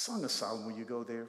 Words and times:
Song 0.00 0.24
of 0.24 0.30
Solomon, 0.30 0.64
will 0.64 0.78
you 0.78 0.86
go 0.86 1.04
there? 1.04 1.26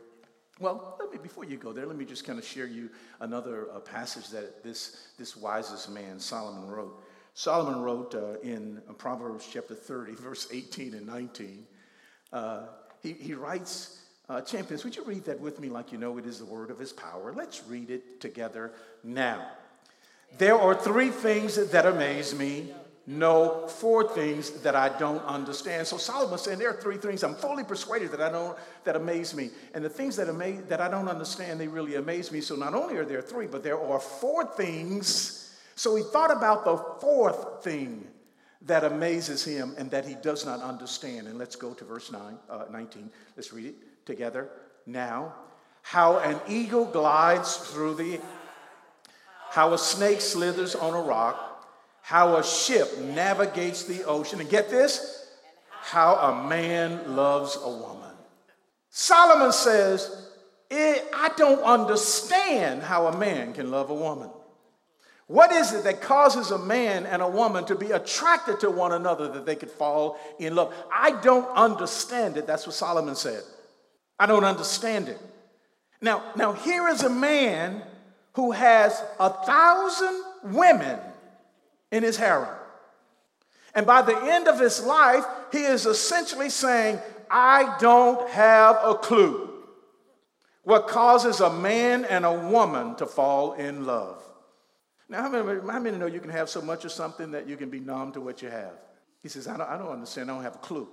Well, 0.57 0.95
let 0.97 1.11
me, 1.11 1.18
before 1.18 1.43
you 1.43 1.57
go 1.57 1.73
there, 1.73 1.85
let 1.85 1.97
me 1.97 2.05
just 2.05 2.25
kind 2.25 2.39
of 2.39 2.46
share 2.46 2.68
you 2.68 2.90
another 3.20 3.67
uh, 3.70 3.79
passage 3.79 4.29
that 4.29 4.63
this, 4.63 5.09
this 5.20 5.36
wisest 5.36 5.90
man, 5.90 6.21
Solomon, 6.21 6.70
wrote. 6.70 7.04
Solomon 7.34 7.82
wrote 7.82 8.15
uh, 8.15 8.39
in 8.39 8.81
Proverbs 8.97 9.46
chapter 9.52 9.76
30, 9.76 10.13
verse 10.15 10.47
18 10.54 10.94
and 10.94 11.05
19. 11.05 11.68
Uh, 12.31 12.68
he, 13.04 13.12
he 13.12 13.34
writes, 13.34 13.99
uh, 14.29 14.39
Champions, 14.39 14.85
would 14.85 14.96
you 14.96 15.03
read 15.03 15.26
that 15.26 15.42
with 15.42 15.60
me 15.60 15.67
like 15.67 15.92
you 15.92 15.97
know 15.97 16.18
it 16.18 16.26
is 16.26 16.40
the 16.40 16.46
word 16.46 16.72
of 16.72 16.80
his 16.80 16.94
power? 16.94 17.34
Let's 17.36 17.68
read 17.68 17.90
it 17.90 18.22
together 18.22 18.72
now. 19.04 19.50
There 20.38 20.58
are 20.58 20.76
three 20.76 21.10
things 21.10 21.56
that 21.58 21.86
amaze 21.86 22.34
me. 22.34 22.72
No, 23.08 23.68
four 23.68 24.08
things 24.14 24.52
that 24.62 24.76
I 24.76 24.90
don't 24.98 25.24
understand. 25.26 25.88
So 25.88 25.98
Solomon's 25.98 26.44
saying 26.44 26.60
there 26.60 26.70
are 26.70 26.82
three 26.82 26.98
things 26.98 27.24
I'm 27.24 27.34
fully 27.36 27.64
persuaded 27.64 28.12
that 28.12 28.22
I 28.22 28.32
don't 28.32 28.58
that 28.84 28.96
amaze 28.96 29.34
me. 29.34 29.50
And 29.74 29.84
the 29.84 29.90
things 29.90 30.16
that 30.18 30.30
amaze 30.30 30.62
that 30.70 30.80
I 30.80 30.88
don't 30.88 31.08
understand, 31.08 31.59
they 31.59 31.68
really 31.68 31.95
amaze 31.95 32.32
me. 32.32 32.42
So 32.42 32.56
not 32.56 32.73
only 32.73 32.98
are 32.98 33.06
there 33.06 33.22
three, 33.22 33.48
but 33.48 33.64
there 33.64 33.82
are 33.82 34.00
four 34.00 34.45
things 34.45 35.42
so 35.82 35.95
he 35.95 36.04
thought 36.04 36.30
about 36.30 36.64
the 36.64 36.78
fourth 37.00 37.64
thing 37.64 38.06
that 38.68 38.84
amazes 38.84 39.44
him 39.44 39.73
and 39.80 39.90
that 39.90 40.06
he 40.06 40.14
does 40.14 40.45
not 40.45 40.62
understand. 40.62 41.28
And 41.28 41.40
let's 41.40 41.56
go 41.56 41.73
to 41.73 41.84
verse 41.84 42.12
9, 42.12 42.38
uh, 42.50 42.66
19. 42.72 43.09
Let's 43.36 43.52
read 43.52 43.66
it 43.66 43.76
together 44.06 44.50
now. 44.86 45.34
How 45.81 46.20
an 46.20 46.40
eagle 46.48 46.86
glides 46.86 47.58
through 47.58 47.95
the, 47.95 48.22
how 49.50 49.73
a 49.73 49.78
snake 49.80 50.22
slithers 50.22 50.76
on 50.76 50.94
a 50.94 51.02
rock, 51.02 51.51
how 52.02 52.38
a 52.38 52.44
ship 52.44 53.00
navigates 53.00 53.84
the 53.86 54.04
ocean. 54.04 54.40
And 54.40 54.50
get 54.50 54.70
this, 54.70 55.30
how 55.70 56.16
a 56.16 56.48
man 56.48 57.16
loves 57.16 57.58
a 57.62 57.70
woman. 57.70 58.12
Solomon 58.90 59.52
says, 59.52 60.30
eh, 60.70 61.00
I 61.14 61.30
don't 61.38 61.62
understand 61.64 62.84
how 62.84 63.08
a 63.08 63.17
man 63.17 63.53
can 63.53 63.72
love 63.72 63.90
a 63.90 63.95
woman. 63.95 64.30
What 65.28 65.53
is 65.53 65.72
it 65.72 65.86
that 65.86 66.02
causes 66.02 66.52
a 66.52 66.58
man 66.58 67.06
and 67.06 67.22
a 67.22 67.28
woman 67.28 67.64
to 67.66 67.75
be 67.75 67.92
attracted 67.92 68.59
to 68.59 68.70
one 68.70 68.92
another 68.92 69.30
that 69.30 69.45
they 69.45 69.56
could 69.56 69.72
fall 69.72 70.20
in 70.40 70.56
love? 70.56 70.73
I 70.94 71.22
don't 71.22 71.50
understand 71.56 72.36
it. 72.36 72.45
That's 72.45 72.68
what 72.68 72.75
Solomon 72.75 73.16
said. 73.16 73.42
I 74.20 74.25
don't 74.25 74.44
understand 74.44 75.08
it. 75.08 75.18
Now, 76.02 76.22
now 76.36 76.52
here 76.52 76.90
is 76.90 77.03
a 77.03 77.09
man 77.09 77.81
who 78.34 78.52
has 78.52 79.02
a 79.20 79.30
thousand 79.30 80.22
women 80.44 81.00
in 81.92 82.03
his 82.03 82.17
harem. 82.17 82.50
And 83.73 83.86
by 83.86 84.02
the 84.02 84.17
end 84.17 84.47
of 84.47 84.59
his 84.59 84.81
life, 84.84 85.25
he 85.52 85.59
is 85.59 85.86
essentially 85.86 86.50
saying, 86.50 87.00
I 87.30 87.78
don't 87.80 88.30
have 88.30 88.78
a 88.84 88.95
clue 88.95 89.52
what 90.64 90.88
causes 90.88 91.39
a 91.39 91.50
man 91.50 92.06
and 92.06 92.25
a 92.25 92.34
woman 92.34 92.95
to 92.95 93.06
fall 93.06 93.53
in 93.53 93.86
love. 93.86 94.22
Now, 95.09 95.23
how 95.23 95.30
many, 95.30 95.59
how 95.59 95.80
many 95.80 95.97
know 95.97 96.06
you 96.06 96.19
can 96.19 96.30
have 96.30 96.50
so 96.50 96.62
much 96.62 96.86
of 96.86 96.92
something 96.92 97.31
that 97.31 97.47
you 97.47 97.58
can 97.58 97.69
be 97.69 97.80
numb 97.80 98.12
to 98.14 98.22
what 98.22 98.42
you 98.42 98.50
have? 98.50 98.73
He 99.23 99.30
says, 99.30 99.47
I 99.47 99.58
don't, 99.58 99.69
I 99.69 99.78
don't 99.78 99.89
understand. 99.89 100.30
I 100.30 100.36
don't 100.36 100.44
have 100.44 100.56
a 100.56 100.59
clue. 100.59 100.88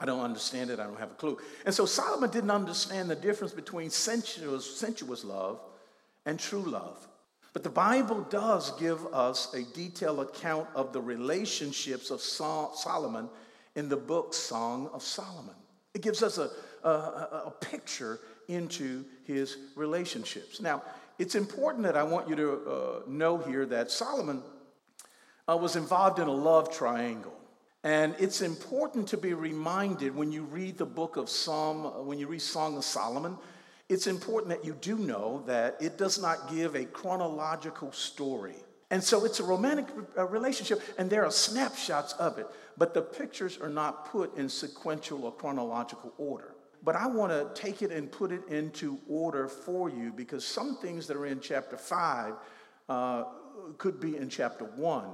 I 0.00 0.06
don't 0.06 0.20
understand 0.20 0.70
it. 0.70 0.78
I 0.78 0.84
don't 0.84 0.98
have 0.98 1.10
a 1.10 1.14
clue. 1.14 1.38
And 1.66 1.74
so 1.74 1.84
Solomon 1.84 2.30
didn't 2.30 2.50
understand 2.50 3.10
the 3.10 3.16
difference 3.16 3.52
between 3.52 3.90
sensuous, 3.90 4.78
sensuous 4.78 5.24
love 5.24 5.60
and 6.24 6.38
true 6.38 6.62
love. 6.62 7.07
But 7.58 7.64
the 7.64 7.70
Bible 7.70 8.20
does 8.30 8.70
give 8.78 9.04
us 9.06 9.52
a 9.52 9.64
detailed 9.64 10.20
account 10.20 10.68
of 10.76 10.92
the 10.92 11.00
relationships 11.00 12.12
of 12.12 12.20
Solomon 12.20 13.28
in 13.74 13.88
the 13.88 13.96
book 13.96 14.32
Song 14.32 14.88
of 14.92 15.02
Solomon. 15.02 15.56
It 15.92 16.00
gives 16.00 16.22
us 16.22 16.38
a, 16.38 16.50
a, 16.84 17.46
a 17.46 17.54
picture 17.60 18.20
into 18.46 19.04
his 19.24 19.56
relationships. 19.74 20.60
Now, 20.60 20.84
it's 21.18 21.34
important 21.34 21.82
that 21.82 21.96
I 21.96 22.04
want 22.04 22.28
you 22.28 22.36
to 22.36 22.52
uh, 22.52 23.00
know 23.08 23.38
here 23.38 23.66
that 23.66 23.90
Solomon 23.90 24.40
uh, 25.48 25.56
was 25.56 25.74
involved 25.74 26.20
in 26.20 26.28
a 26.28 26.32
love 26.32 26.72
triangle. 26.72 27.34
And 27.82 28.14
it's 28.20 28.40
important 28.40 29.08
to 29.08 29.16
be 29.16 29.34
reminded 29.34 30.14
when 30.14 30.30
you 30.30 30.44
read 30.44 30.78
the 30.78 30.86
book 30.86 31.16
of 31.16 31.28
Psalm, 31.28 31.86
uh, 31.86 32.02
when 32.02 32.20
you 32.20 32.28
read 32.28 32.40
Song 32.40 32.76
of 32.76 32.84
Solomon, 32.84 33.36
it's 33.88 34.06
important 34.06 34.50
that 34.50 34.64
you 34.64 34.76
do 34.80 34.98
know 34.98 35.42
that 35.46 35.76
it 35.80 35.96
does 35.96 36.20
not 36.20 36.50
give 36.50 36.74
a 36.74 36.84
chronological 36.84 37.90
story. 37.92 38.56
And 38.90 39.02
so 39.02 39.24
it's 39.24 39.40
a 39.40 39.44
romantic 39.44 39.86
uh, 40.16 40.26
relationship, 40.26 40.82
and 40.98 41.10
there 41.10 41.24
are 41.24 41.30
snapshots 41.30 42.14
of 42.14 42.38
it, 42.38 42.46
but 42.76 42.94
the 42.94 43.02
pictures 43.02 43.58
are 43.58 43.68
not 43.68 44.06
put 44.06 44.36
in 44.36 44.48
sequential 44.48 45.24
or 45.24 45.32
chronological 45.32 46.12
order. 46.16 46.54
But 46.82 46.96
I 46.96 47.06
want 47.06 47.32
to 47.32 47.60
take 47.60 47.82
it 47.82 47.90
and 47.90 48.10
put 48.10 48.30
it 48.32 48.46
into 48.48 48.98
order 49.08 49.48
for 49.48 49.90
you 49.90 50.12
because 50.12 50.46
some 50.46 50.76
things 50.76 51.06
that 51.08 51.16
are 51.16 51.26
in 51.26 51.40
chapter 51.40 51.76
5 51.76 52.34
uh, 52.88 53.24
could 53.76 54.00
be 54.00 54.16
in 54.16 54.28
chapter 54.28 54.64
1. 54.64 55.04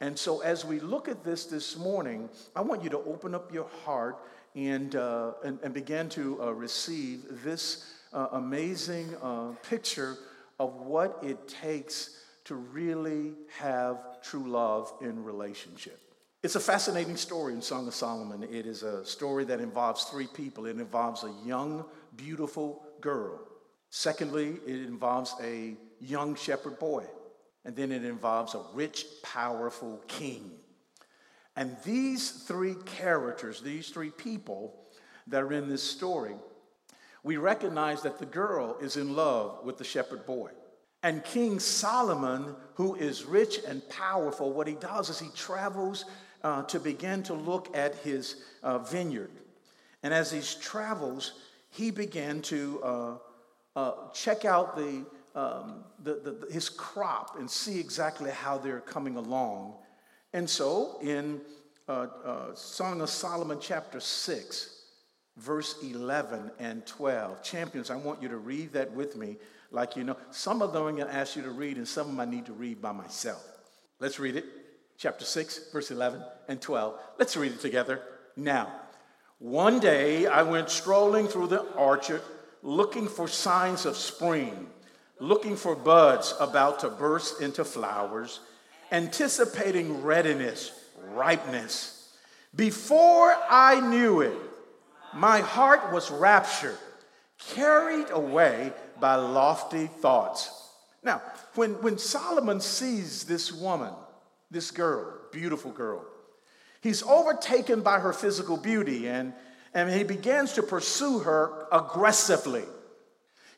And 0.00 0.16
so, 0.16 0.40
as 0.40 0.64
we 0.64 0.78
look 0.78 1.08
at 1.08 1.24
this 1.24 1.46
this 1.46 1.76
morning, 1.76 2.28
I 2.54 2.60
want 2.60 2.84
you 2.84 2.90
to 2.90 2.98
open 2.98 3.34
up 3.34 3.52
your 3.52 3.68
heart 3.84 4.18
and, 4.54 4.94
uh, 4.94 5.32
and, 5.44 5.58
and, 5.62 5.74
begin 5.74 6.08
to 6.10 6.40
uh, 6.40 6.52
receive 6.52 7.24
this 7.44 7.97
uh, 8.12 8.28
amazing 8.32 9.14
uh, 9.22 9.52
picture 9.68 10.16
of 10.58 10.74
what 10.76 11.18
it 11.22 11.48
takes 11.48 12.20
to 12.44 12.54
really 12.54 13.34
have 13.58 14.22
true 14.22 14.48
love 14.50 14.92
in 15.00 15.22
relationship. 15.22 16.00
It's 16.42 16.54
a 16.54 16.60
fascinating 16.60 17.16
story 17.16 17.52
in 17.52 17.60
Song 17.60 17.88
of 17.88 17.94
Solomon. 17.94 18.42
It 18.44 18.64
is 18.64 18.82
a 18.82 19.04
story 19.04 19.44
that 19.44 19.60
involves 19.60 20.04
three 20.04 20.28
people. 20.28 20.66
It 20.66 20.78
involves 20.78 21.24
a 21.24 21.34
young, 21.44 21.84
beautiful 22.16 22.84
girl. 23.00 23.40
Secondly, 23.90 24.58
it 24.66 24.76
involves 24.76 25.34
a 25.42 25.76
young 26.00 26.36
shepherd 26.36 26.78
boy. 26.78 27.04
And 27.64 27.74
then 27.74 27.90
it 27.92 28.04
involves 28.04 28.54
a 28.54 28.62
rich, 28.72 29.04
powerful 29.22 30.00
king. 30.06 30.52
And 31.56 31.76
these 31.84 32.30
three 32.30 32.76
characters, 32.86 33.60
these 33.60 33.90
three 33.90 34.10
people 34.10 34.74
that 35.26 35.42
are 35.42 35.52
in 35.52 35.68
this 35.68 35.82
story, 35.82 36.36
we 37.22 37.36
recognize 37.36 38.02
that 38.02 38.18
the 38.18 38.26
girl 38.26 38.76
is 38.80 38.96
in 38.96 39.14
love 39.14 39.64
with 39.64 39.78
the 39.78 39.84
shepherd 39.84 40.24
boy. 40.26 40.50
And 41.02 41.24
King 41.24 41.60
Solomon, 41.60 42.56
who 42.74 42.94
is 42.96 43.24
rich 43.24 43.60
and 43.66 43.86
powerful, 43.88 44.52
what 44.52 44.66
he 44.66 44.74
does 44.74 45.10
is 45.10 45.20
he 45.20 45.28
travels 45.34 46.04
uh, 46.42 46.62
to 46.64 46.80
begin 46.80 47.22
to 47.24 47.34
look 47.34 47.76
at 47.76 47.94
his 47.96 48.42
uh, 48.62 48.78
vineyard. 48.78 49.30
And 50.02 50.12
as 50.14 50.30
he 50.30 50.40
travels, 50.60 51.32
he 51.70 51.90
began 51.90 52.42
to 52.42 52.80
uh, 52.82 53.14
uh, 53.76 53.92
check 54.12 54.44
out 54.44 54.76
the, 54.76 55.04
um, 55.34 55.84
the, 56.02 56.14
the, 56.14 56.52
his 56.52 56.68
crop 56.68 57.38
and 57.38 57.50
see 57.50 57.78
exactly 57.78 58.30
how 58.30 58.58
they're 58.58 58.80
coming 58.80 59.16
along. 59.16 59.74
And 60.32 60.48
so 60.48 60.98
in 61.00 61.40
uh, 61.88 62.06
uh, 62.24 62.54
Song 62.54 63.00
of 63.00 63.08
Solomon, 63.08 63.58
chapter 63.60 64.00
6, 64.00 64.77
verse 65.38 65.76
11 65.82 66.50
and 66.58 66.86
12, 66.86 67.42
champions, 67.42 67.90
I 67.90 67.96
want 67.96 68.22
you 68.22 68.28
to 68.28 68.36
read 68.36 68.72
that 68.72 68.92
with 68.92 69.16
me 69.16 69.36
like 69.70 69.96
you 69.96 70.04
know. 70.04 70.16
Some 70.30 70.62
of 70.62 70.72
them 70.72 70.84
I'm 70.84 70.96
going 70.96 71.08
to 71.08 71.14
ask 71.14 71.36
you 71.36 71.42
to 71.42 71.50
read, 71.50 71.76
and 71.76 71.86
some 71.86 72.06
of 72.06 72.12
them 72.12 72.20
I 72.20 72.24
need 72.24 72.46
to 72.46 72.52
read 72.52 72.80
by 72.80 72.92
myself. 72.92 73.44
Let's 74.00 74.18
read 74.18 74.36
it 74.36 74.44
chapter 74.96 75.24
6, 75.24 75.70
verse 75.72 75.90
11 75.90 76.22
and 76.48 76.60
12. 76.60 76.98
Let's 77.18 77.36
read 77.36 77.52
it 77.52 77.60
together 77.60 78.02
now. 78.36 78.70
One 79.38 79.78
day 79.78 80.26
I 80.26 80.42
went 80.42 80.70
strolling 80.70 81.28
through 81.28 81.48
the 81.48 81.60
orchard 81.60 82.22
looking 82.62 83.06
for 83.06 83.28
signs 83.28 83.86
of 83.86 83.96
spring, 83.96 84.66
looking 85.20 85.56
for 85.56 85.76
buds 85.76 86.34
about 86.40 86.80
to 86.80 86.90
burst 86.90 87.40
into 87.40 87.64
flowers, 87.64 88.40
anticipating 88.90 90.02
readiness, 90.02 90.72
ripeness. 91.12 92.12
Before 92.54 93.36
I 93.48 93.80
knew 93.80 94.22
it, 94.22 94.36
my 95.14 95.40
heart 95.40 95.92
was 95.92 96.10
raptured, 96.10 96.78
carried 97.38 98.10
away 98.10 98.72
by 99.00 99.14
lofty 99.16 99.86
thoughts. 99.86 100.50
Now, 101.02 101.22
when, 101.54 101.80
when 101.82 101.98
Solomon 101.98 102.60
sees 102.60 103.24
this 103.24 103.52
woman, 103.52 103.92
this 104.50 104.70
girl, 104.70 105.14
beautiful 105.32 105.70
girl. 105.70 106.04
He's 106.80 107.02
overtaken 107.02 107.82
by 107.82 108.00
her 108.00 108.12
physical 108.12 108.56
beauty 108.56 109.08
and, 109.08 109.32
and 109.74 109.90
he 109.90 110.04
begins 110.04 110.54
to 110.54 110.62
pursue 110.62 111.20
her 111.20 111.66
aggressively. 111.72 112.64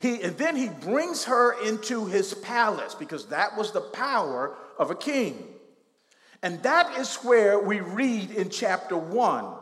He, 0.01 0.23
and 0.23 0.37
then 0.37 0.57
he 0.57 0.69
brings 0.69 1.25
her 1.25 1.63
into 1.63 2.07
his 2.07 2.33
palace 2.35 2.95
because 2.95 3.27
that 3.27 3.57
was 3.57 3.73
the 3.73 3.83
power 3.83 4.57
of 4.79 4.91
a 4.91 4.95
king. 4.95 5.47
And 6.43 6.63
that 6.63 6.99
is 6.99 7.17
where 7.17 7.59
we 7.59 7.81
read 7.81 8.31
in 8.31 8.49
chapter 8.49 8.97
one, 8.97 9.55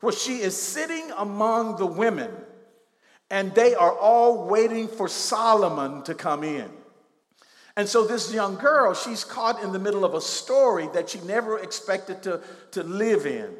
where 0.00 0.12
she 0.12 0.40
is 0.40 0.60
sitting 0.60 1.10
among 1.16 1.76
the 1.76 1.86
women 1.86 2.30
and 3.30 3.54
they 3.54 3.74
are 3.74 3.92
all 3.92 4.48
waiting 4.48 4.88
for 4.88 5.08
Solomon 5.08 6.02
to 6.02 6.14
come 6.14 6.42
in. 6.42 6.68
And 7.76 7.88
so 7.88 8.04
this 8.04 8.32
young 8.32 8.56
girl, 8.56 8.94
she's 8.94 9.24
caught 9.24 9.62
in 9.62 9.72
the 9.72 9.78
middle 9.78 10.04
of 10.04 10.14
a 10.14 10.20
story 10.20 10.88
that 10.92 11.10
she 11.10 11.20
never 11.20 11.58
expected 11.58 12.22
to, 12.24 12.40
to 12.72 12.82
live 12.82 13.26
in. 13.26 13.54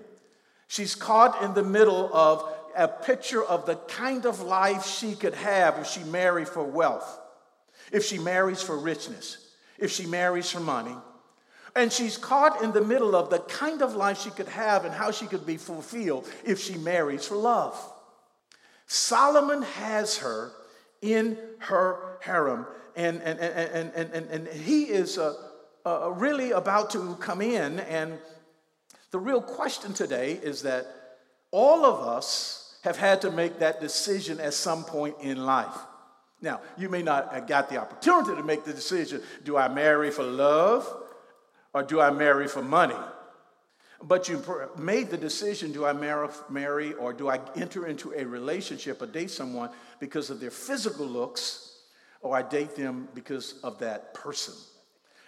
She's 0.66 0.94
caught 0.94 1.42
in 1.42 1.54
the 1.54 1.62
middle 1.62 2.10
of 2.12 2.44
a 2.76 2.88
picture 2.88 3.42
of 3.42 3.66
the 3.66 3.76
kind 3.76 4.26
of 4.26 4.40
life 4.40 4.84
she 4.87 5.14
could 5.14 5.34
have 5.34 5.78
if 5.78 5.87
she 5.87 6.02
married 6.04 6.48
for 6.48 6.64
wealth, 6.64 7.20
if 7.92 8.04
she 8.04 8.19
marries 8.19 8.62
for 8.62 8.76
richness, 8.76 9.38
if 9.78 9.90
she 9.90 10.06
marries 10.06 10.50
for 10.50 10.60
money. 10.60 10.96
And 11.76 11.93
she's 11.93 12.17
caught 12.17 12.62
in 12.62 12.72
the 12.72 12.81
middle 12.81 13.14
of 13.14 13.31
the 13.31 13.38
kind 13.38 13.82
of 13.82 13.94
life 13.94 14.20
she 14.20 14.31
could 14.31 14.49
have 14.49 14.84
and 14.84 14.93
how 14.93 15.11
she 15.11 15.26
could 15.26 15.46
be 15.46 15.56
fulfilled 15.56 16.28
if 16.44 16.61
she 16.61 16.75
marries 16.76 17.26
for 17.26 17.37
love. 17.37 17.76
Solomon 18.87 19.62
has 19.62 20.19
her 20.19 20.52
in 21.00 21.38
her 21.58 22.19
harem, 22.20 22.67
and, 22.96 23.22
and, 23.22 23.38
and, 23.38 23.93
and, 23.94 24.12
and, 24.12 24.28
and 24.31 24.49
he 24.49 24.84
is 24.84 25.17
uh, 25.17 25.34
uh, 25.87 26.11
really 26.11 26.50
about 26.50 26.90
to 26.90 27.14
come 27.20 27.40
in. 27.40 27.81
And 27.81 28.19
the 29.12 29.19
real 29.19 29.40
question 29.40 29.93
today 29.93 30.32
is 30.43 30.62
that 30.62 30.87
all 31.52 31.84
of 31.84 32.06
us 32.06 32.78
have 32.82 32.96
had 32.96 33.20
to 33.23 33.31
make 33.31 33.58
that 33.61 33.81
decision 33.81 34.40
at 34.40 34.55
some 34.55 34.84
point 34.84 35.16
in 35.20 35.44
life. 35.46 35.76
Now, 36.43 36.61
you 36.78 36.88
may 36.88 37.02
not 37.02 37.32
have 37.34 37.46
got 37.46 37.69
the 37.69 37.76
opportunity 37.76 38.34
to 38.34 38.43
make 38.43 38.64
the 38.64 38.73
decision 38.73 39.23
do 39.44 39.56
I 39.56 39.69
marry 39.69 40.11
for 40.11 40.23
love 40.23 40.87
or 41.72 41.82
do 41.82 42.00
I 42.00 42.11
marry 42.11 42.49
for 42.49 42.62
money? 42.62 42.96
But 44.02 44.28
you 44.28 44.43
made 44.78 45.11
the 45.11 45.19
decision 45.19 45.72
do 45.72 45.84
I 45.84 45.93
marry 46.49 46.94
or 46.94 47.12
do 47.12 47.28
I 47.28 47.38
enter 47.55 47.87
into 47.87 48.12
a 48.14 48.25
relationship 48.25 49.02
or 49.02 49.06
date 49.06 49.31
someone 49.31 49.70
because 49.99 50.31
of 50.31 50.40
their 50.40 50.50
physical 50.50 51.06
looks 51.06 51.78
or 52.22 52.34
I 52.34 52.43
date 52.43 52.76
them 52.76 53.08
because 53.14 53.61
of 53.62 53.78
that 53.81 54.14
person? 54.14 54.55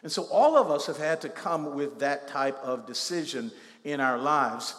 And 0.02 0.10
so 0.10 0.24
all 0.24 0.56
of 0.56 0.70
us 0.70 0.86
have 0.86 0.96
had 0.96 1.20
to 1.20 1.28
come 1.28 1.74
with 1.74 2.00
that 2.00 2.28
type 2.28 2.56
of 2.62 2.86
decision 2.86 3.52
in 3.84 4.00
our 4.00 4.18
lives. 4.18 4.74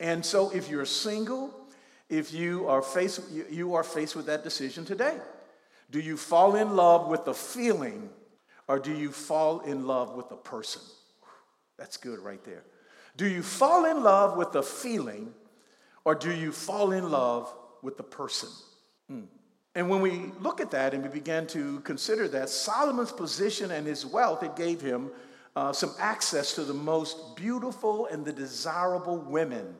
And 0.00 0.24
so 0.24 0.50
if 0.50 0.68
you're 0.68 0.84
single, 0.84 1.54
if 2.08 2.32
you 2.32 2.68
are 2.68 2.82
faced, 2.82 3.20
you 3.50 3.74
are 3.74 3.84
faced 3.84 4.16
with 4.16 4.26
that 4.26 4.42
decision 4.42 4.84
today. 4.84 5.16
Do 5.90 6.00
you 6.00 6.16
fall 6.16 6.56
in 6.56 6.76
love 6.76 7.08
with 7.08 7.24
the 7.24 7.34
feeling 7.34 8.10
or 8.66 8.78
do 8.78 8.92
you 8.92 9.12
fall 9.12 9.60
in 9.60 9.86
love 9.86 10.14
with 10.14 10.28
the 10.28 10.36
person? 10.36 10.82
That's 11.78 11.96
good 11.96 12.18
right 12.18 12.42
there. 12.44 12.64
Do 13.16 13.26
you 13.26 13.42
fall 13.42 13.84
in 13.84 14.02
love 14.02 14.36
with 14.36 14.52
the 14.52 14.62
feeling 14.62 15.32
or 16.04 16.14
do 16.14 16.32
you 16.32 16.52
fall 16.52 16.92
in 16.92 17.10
love 17.10 17.52
with 17.82 17.96
the 17.96 18.02
person? 18.02 18.48
Mm. 19.10 19.26
And 19.74 19.88
when 19.88 20.00
we 20.00 20.32
look 20.40 20.60
at 20.60 20.70
that 20.72 20.94
and 20.94 21.02
we 21.02 21.08
begin 21.08 21.46
to 21.48 21.80
consider 21.80 22.26
that, 22.28 22.48
Solomon's 22.48 23.12
position 23.12 23.70
and 23.70 23.86
his 23.86 24.04
wealth, 24.04 24.42
it 24.42 24.56
gave 24.56 24.80
him 24.80 25.10
uh, 25.54 25.72
some 25.72 25.94
access 25.98 26.54
to 26.54 26.64
the 26.64 26.74
most 26.74 27.36
beautiful 27.36 28.06
and 28.06 28.24
the 28.24 28.32
desirable 28.32 29.18
women 29.18 29.74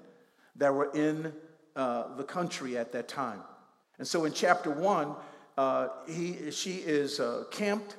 that 0.56 0.72
were 0.72 0.90
in 0.94 1.32
uh, 1.76 2.16
the 2.16 2.24
country 2.24 2.76
at 2.76 2.92
that 2.92 3.08
time. 3.08 3.40
And 3.98 4.06
so 4.06 4.24
in 4.24 4.32
chapter 4.32 4.70
one, 4.70 5.14
uh, 5.56 5.88
he, 6.08 6.50
she 6.50 6.76
is 6.76 7.20
uh, 7.20 7.44
camped 7.50 7.96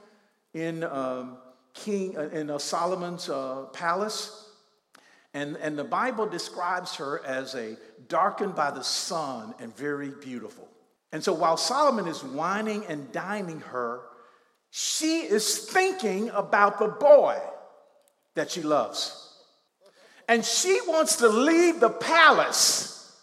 in 0.53 0.83
um, 0.83 1.37
King 1.79 2.17
uh, 2.17 2.29
in 2.29 2.49
uh, 2.49 2.57
Solomon's 2.57 3.29
palace. 3.73 4.45
And, 5.33 5.57
and 5.57 5.77
the 5.77 5.83
Bible 5.83 6.25
describes 6.25 6.95
her 6.95 7.23
as 7.23 7.53
a 7.55 7.77
darkened 8.07 8.55
by 8.55 8.71
the 8.71 8.83
sun 8.83 9.53
and 9.59 9.75
very 9.75 10.09
beautiful. 10.09 10.67
And 11.11 11.23
so 11.23 11.33
while 11.33 11.57
Solomon 11.57 12.07
is 12.07 12.23
wining 12.23 12.85
and 12.87 13.11
dining 13.11 13.61
her, 13.61 14.01
she 14.71 15.21
is 15.21 15.69
thinking 15.69 16.29
about 16.29 16.79
the 16.79 16.87
boy 16.87 17.39
that 18.35 18.51
she 18.51 18.61
loves. 18.61 19.27
And 20.27 20.45
she 20.45 20.79
wants 20.87 21.17
to 21.17 21.27
leave 21.27 21.79
the 21.79 21.89
palace, 21.89 23.17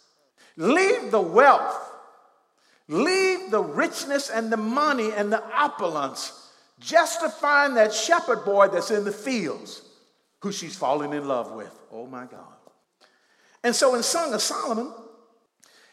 leave 0.57 1.11
the 1.13 1.21
wealth, 1.21 1.93
leave 2.89 3.51
the 3.51 3.63
richness 3.63 4.29
and 4.31 4.53
the 4.53 4.57
money 4.57 5.11
and 5.13 5.33
the 5.33 5.45
opulence, 5.55 6.46
just 6.79 7.21
to 7.21 7.29
find 7.29 7.77
that 7.77 7.93
shepherd 7.93 8.45
boy 8.45 8.69
that's 8.69 8.91
in 8.91 9.05
the 9.05 9.13
fields 9.13 9.83
who 10.41 10.53
she's 10.53 10.77
fallen 10.77 11.13
in 11.13 11.27
love 11.27 11.53
with. 11.53 11.77
Oh 11.91 12.07
my 12.07 12.27
God. 12.27 12.45
And 13.65 13.75
so 13.75 13.95
in 13.95 14.03
Song 14.03 14.33
of 14.35 14.43
Solomon, 14.43 14.93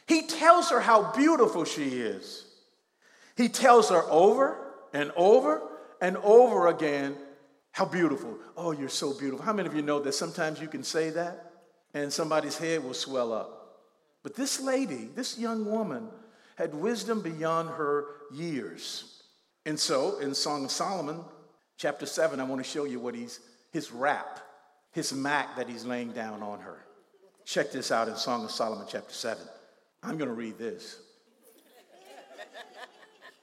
he 0.07 0.27
tells 0.27 0.69
her 0.69 0.79
how 0.79 1.11
beautiful 1.13 1.63
she 1.63 1.83
is. 1.83 2.45
He 3.35 3.49
tells 3.49 3.89
her 3.89 4.03
over 4.09 4.73
and 4.93 5.11
over 5.15 5.61
and 6.01 6.17
over 6.17 6.67
again 6.67 7.15
how 7.71 7.85
beautiful. 7.85 8.37
Oh, 8.55 8.71
you're 8.71 8.89
so 8.89 9.17
beautiful. 9.17 9.43
How 9.43 9.53
many 9.53 9.67
of 9.67 9.75
you 9.75 9.81
know 9.81 9.99
that 10.01 10.13
sometimes 10.13 10.61
you 10.61 10.67
can 10.67 10.83
say 10.83 11.09
that 11.11 11.51
and 11.93 12.13
somebody's 12.13 12.57
head 12.57 12.83
will 12.83 12.93
swell 12.93 13.33
up? 13.33 13.79
But 14.21 14.35
this 14.35 14.59
lady, 14.61 15.09
this 15.15 15.39
young 15.39 15.65
woman, 15.65 16.09
had 16.55 16.75
wisdom 16.75 17.21
beyond 17.21 17.69
her 17.69 18.05
years. 18.31 19.22
And 19.65 19.79
so 19.79 20.19
in 20.19 20.33
Song 20.33 20.65
of 20.65 20.71
Solomon, 20.71 21.21
chapter 21.77 22.05
7, 22.05 22.39
I 22.39 22.43
want 22.43 22.63
to 22.63 22.69
show 22.69 22.85
you 22.85 22.99
what 22.99 23.15
he's 23.15 23.39
his 23.71 23.91
rap, 23.91 24.39
his 24.91 25.11
mac 25.13 25.55
that 25.57 25.67
he's 25.67 25.83
laying 25.83 26.11
down 26.11 26.43
on 26.43 26.59
her. 26.59 26.85
Check 27.45 27.71
this 27.71 27.91
out 27.91 28.07
in 28.07 28.15
Song 28.15 28.45
of 28.45 28.51
Solomon, 28.51 28.85
chapter 28.89 29.13
7. 29.13 29.43
I'm 30.03 30.17
going 30.17 30.29
to 30.29 30.35
read 30.35 30.57
this. 30.57 30.99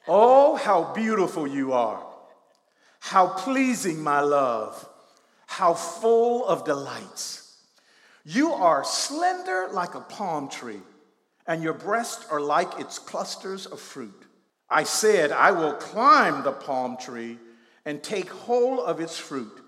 oh, 0.06 0.56
how 0.56 0.92
beautiful 0.94 1.46
you 1.46 1.72
are. 1.72 2.06
How 3.00 3.26
pleasing, 3.28 4.00
my 4.02 4.20
love. 4.20 4.88
How 5.46 5.74
full 5.74 6.46
of 6.46 6.64
delights. 6.64 7.56
You 8.24 8.52
are 8.52 8.84
slender 8.84 9.68
like 9.72 9.94
a 9.94 10.00
palm 10.00 10.48
tree, 10.48 10.82
and 11.46 11.62
your 11.62 11.72
breasts 11.72 12.26
are 12.30 12.40
like 12.40 12.78
its 12.78 12.98
clusters 12.98 13.66
of 13.66 13.80
fruit. 13.80 14.26
I 14.70 14.84
said, 14.84 15.32
I 15.32 15.50
will 15.50 15.72
climb 15.74 16.42
the 16.42 16.52
palm 16.52 16.96
tree 16.96 17.38
and 17.84 18.02
take 18.02 18.30
hold 18.30 18.80
of 18.80 19.00
its 19.00 19.18
fruit. 19.18 19.60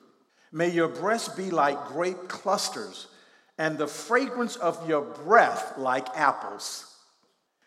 May 0.52 0.68
your 0.68 0.88
breasts 0.88 1.30
be 1.30 1.50
like 1.50 1.88
grape 1.88 2.28
clusters 2.28 3.08
and 3.58 3.78
the 3.78 3.86
fragrance 3.86 4.56
of 4.56 4.88
your 4.88 5.02
breath 5.02 5.74
like 5.76 6.06
apples. 6.16 6.92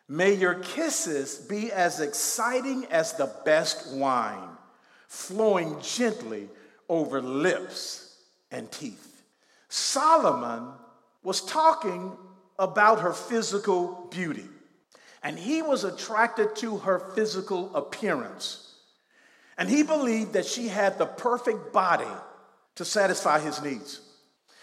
May 0.07 0.33
your 0.33 0.55
kisses 0.55 1.35
be 1.35 1.71
as 1.71 1.99
exciting 1.99 2.85
as 2.85 3.13
the 3.13 3.33
best 3.43 3.91
wine, 3.95 4.49
flowing 5.07 5.81
gently 5.81 6.47
over 6.88 7.21
lips 7.21 8.17
and 8.51 8.71
teeth. 8.71 9.23
Solomon 9.67 10.69
was 11.23 11.41
talking 11.41 12.15
about 12.59 13.01
her 13.01 13.13
physical 13.13 14.07
beauty, 14.11 14.45
and 15.25 15.39
he 15.39 15.63
was 15.63 15.83
attracted 15.83 16.56
to 16.56 16.77
her 16.77 17.00
physical 17.00 17.75
appearance. 17.75 18.75
And 19.58 19.67
he 19.67 19.82
believed 19.82 20.34
that 20.34 20.46
she 20.46 20.67
had 20.67 21.00
the 21.00 21.08
perfect 21.08 21.74
body 21.74 22.05
to 22.75 22.86
satisfy 22.86 23.39
his 23.39 23.60
needs. 23.60 24.01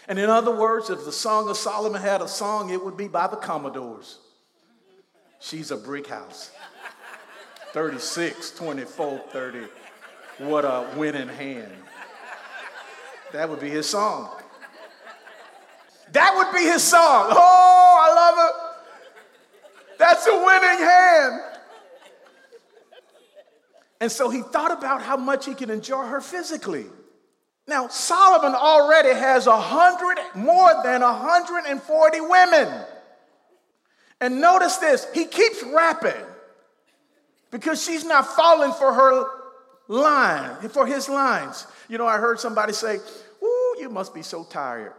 And 0.06 0.20
in 0.20 0.30
other 0.30 0.54
words, 0.54 0.88
if 0.88 1.04
the 1.04 1.10
Song 1.10 1.48
of 1.48 1.56
Solomon 1.56 2.00
had 2.00 2.22
a 2.22 2.28
song, 2.28 2.70
it 2.70 2.82
would 2.84 2.96
be 2.96 3.08
by 3.08 3.26
the 3.26 3.36
Commodores. 3.36 4.18
She's 5.40 5.72
a 5.72 5.76
brick 5.76 6.06
house. 6.06 6.52
36, 7.72 8.52
24, 8.52 9.18
30. 9.32 9.66
What 10.38 10.64
a 10.64 10.86
winning 10.96 11.28
hand. 11.28 11.72
That 13.32 13.50
would 13.50 13.58
be 13.58 13.70
his 13.70 13.88
song. 13.88 14.30
That 16.12 16.34
would 16.36 16.56
be 16.56 16.64
his 16.64 16.84
song. 16.84 17.30
Oh, 17.32 17.98
I 18.00 18.14
love 18.14 18.48
it. 18.48 18.61
That's 20.24 20.34
a 20.34 20.44
winning 20.44 20.86
hand. 20.86 21.40
And 24.00 24.10
so 24.10 24.30
he 24.30 24.42
thought 24.42 24.70
about 24.70 25.02
how 25.02 25.16
much 25.16 25.46
he 25.46 25.54
can 25.54 25.70
enjoy 25.70 26.04
her 26.04 26.20
physically. 26.20 26.86
Now, 27.66 27.88
Solomon 27.88 28.54
already 28.54 29.10
has 29.10 29.46
a 29.46 29.58
hundred, 29.58 30.18
more 30.34 30.70
than 30.84 31.02
140 31.02 32.20
women. 32.20 32.84
And 34.20 34.40
notice 34.40 34.76
this, 34.76 35.06
he 35.12 35.24
keeps 35.24 35.62
rapping 35.62 36.24
because 37.50 37.82
she's 37.82 38.04
not 38.04 38.26
falling 38.26 38.72
for 38.72 38.92
her 38.92 39.24
line, 39.88 40.68
for 40.68 40.86
his 40.86 41.08
lines. 41.08 41.66
You 41.88 41.98
know, 41.98 42.06
I 42.06 42.18
heard 42.18 42.38
somebody 42.38 42.72
say, 42.72 42.98
Ooh, 43.42 43.76
you 43.80 43.88
must 43.88 44.14
be 44.14 44.22
so 44.22 44.44
tired. 44.44 44.92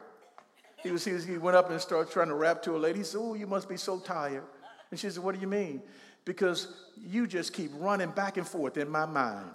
He, 0.82 0.92
was, 0.92 1.06
he, 1.06 1.13
was, 1.13 1.24
he 1.24 1.38
went 1.38 1.56
up 1.56 1.70
and 1.70 1.80
started 1.80 2.12
trying 2.12 2.27
to 2.27 2.36
rap 2.36 2.62
to 2.63 2.75
a 2.75 2.77
lady. 2.77 3.00
He 3.00 3.06
said, 3.06 3.20
Ooh, 3.20 3.36
you 3.36 3.48
must 3.48 3.70
be 3.70 3.77
so 3.77 4.00
tired. 4.00 4.44
And 4.93 5.00
she 5.00 5.09
said, 5.09 5.23
What 5.23 5.33
do 5.33 5.41
you 5.41 5.47
mean? 5.47 5.81
Because 6.23 6.67
you 7.03 7.25
just 7.25 7.51
keep 7.51 7.71
running 7.79 8.12
back 8.12 8.38
and 8.38 8.47
forth 8.47 8.77
in 8.77 8.88
my 8.88 9.07
mind. 9.07 9.50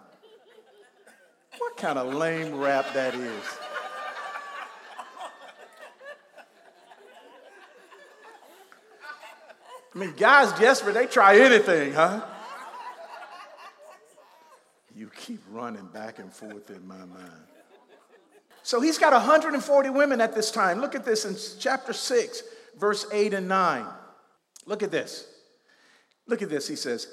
What 1.59 1.77
kind 1.77 1.97
of 1.97 2.13
lame 2.13 2.59
rap 2.59 2.93
that 2.95 3.15
is? 3.15 3.45
I 9.95 9.99
mean, 9.99 10.15
guys 10.17 10.51
desperate, 10.59 10.95
they 10.95 11.07
try 11.07 11.39
anything, 11.39 11.93
huh? 11.93 12.27
You 14.97 15.09
keep 15.17 15.41
running 15.53 15.87
back 15.87 16.19
and 16.19 16.33
forth 16.33 16.69
in 16.71 16.85
my 16.85 16.97
mind. 16.97 17.47
So 18.65 18.81
he's 18.81 18.99
got 18.99 19.13
140 19.13 19.91
women 19.91 20.21
at 20.21 20.35
this 20.35 20.51
time. 20.51 20.81
Look 20.81 20.97
at 20.97 21.05
this 21.05 21.25
in 21.25 21.37
chapter 21.61 21.93
6, 21.93 22.43
verse 22.77 23.07
8 23.13 23.35
and 23.35 23.47
9. 23.47 23.87
Look 24.69 24.83
at 24.83 24.91
this. 24.91 25.27
Look 26.27 26.43
at 26.43 26.51
this. 26.51 26.69
He 26.69 26.77
says, 26.77 27.09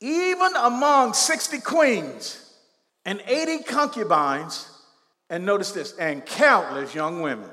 even 0.00 0.54
among 0.54 1.14
60 1.14 1.60
queens 1.60 2.54
and 3.06 3.22
80 3.26 3.64
concubines, 3.64 4.68
and 5.30 5.46
notice 5.46 5.72
this, 5.72 5.96
and 5.96 6.24
countless 6.26 6.94
young 6.94 7.22
women, 7.22 7.48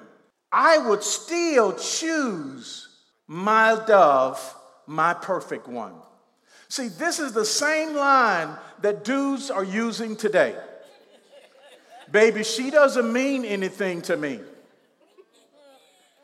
I 0.52 0.78
would 0.80 1.02
still 1.02 1.74
choose 1.74 2.90
my 3.26 3.82
dove, 3.88 4.56
my 4.86 5.14
perfect 5.14 5.70
one. 5.70 5.94
See, 6.68 6.90
this 6.90 7.20
is 7.20 7.32
the 7.32 7.46
same 7.46 7.96
line 7.96 8.50
that 8.82 9.06
dudes 9.06 9.50
are 9.50 9.64
using 9.64 10.18
today. 10.18 10.56
Baby, 12.12 12.44
she 12.44 12.70
doesn't 12.70 13.12
mean 13.14 13.46
anything 13.46 14.02
to 14.04 14.18
me. 14.18 14.42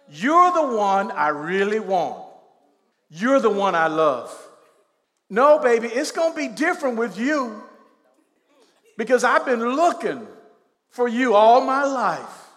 You're 0.09 0.51
the 0.51 0.75
one 0.75 1.11
I 1.11 1.29
really 1.29 1.79
want. 1.79 2.22
You're 3.15 3.39
the 3.39 3.49
one 3.49 3.75
I 3.75 3.87
love. 3.87 4.35
No, 5.29 5.59
baby, 5.59 5.87
it's 5.87 6.11
going 6.11 6.31
to 6.31 6.35
be 6.35 6.47
different 6.47 6.97
with 6.97 7.15
you 7.15 7.61
because 8.97 9.23
I've 9.23 9.45
been 9.45 9.63
looking 9.63 10.25
for 10.89 11.07
you 11.07 11.35
all 11.35 11.61
my 11.61 11.83
life. 11.83 12.49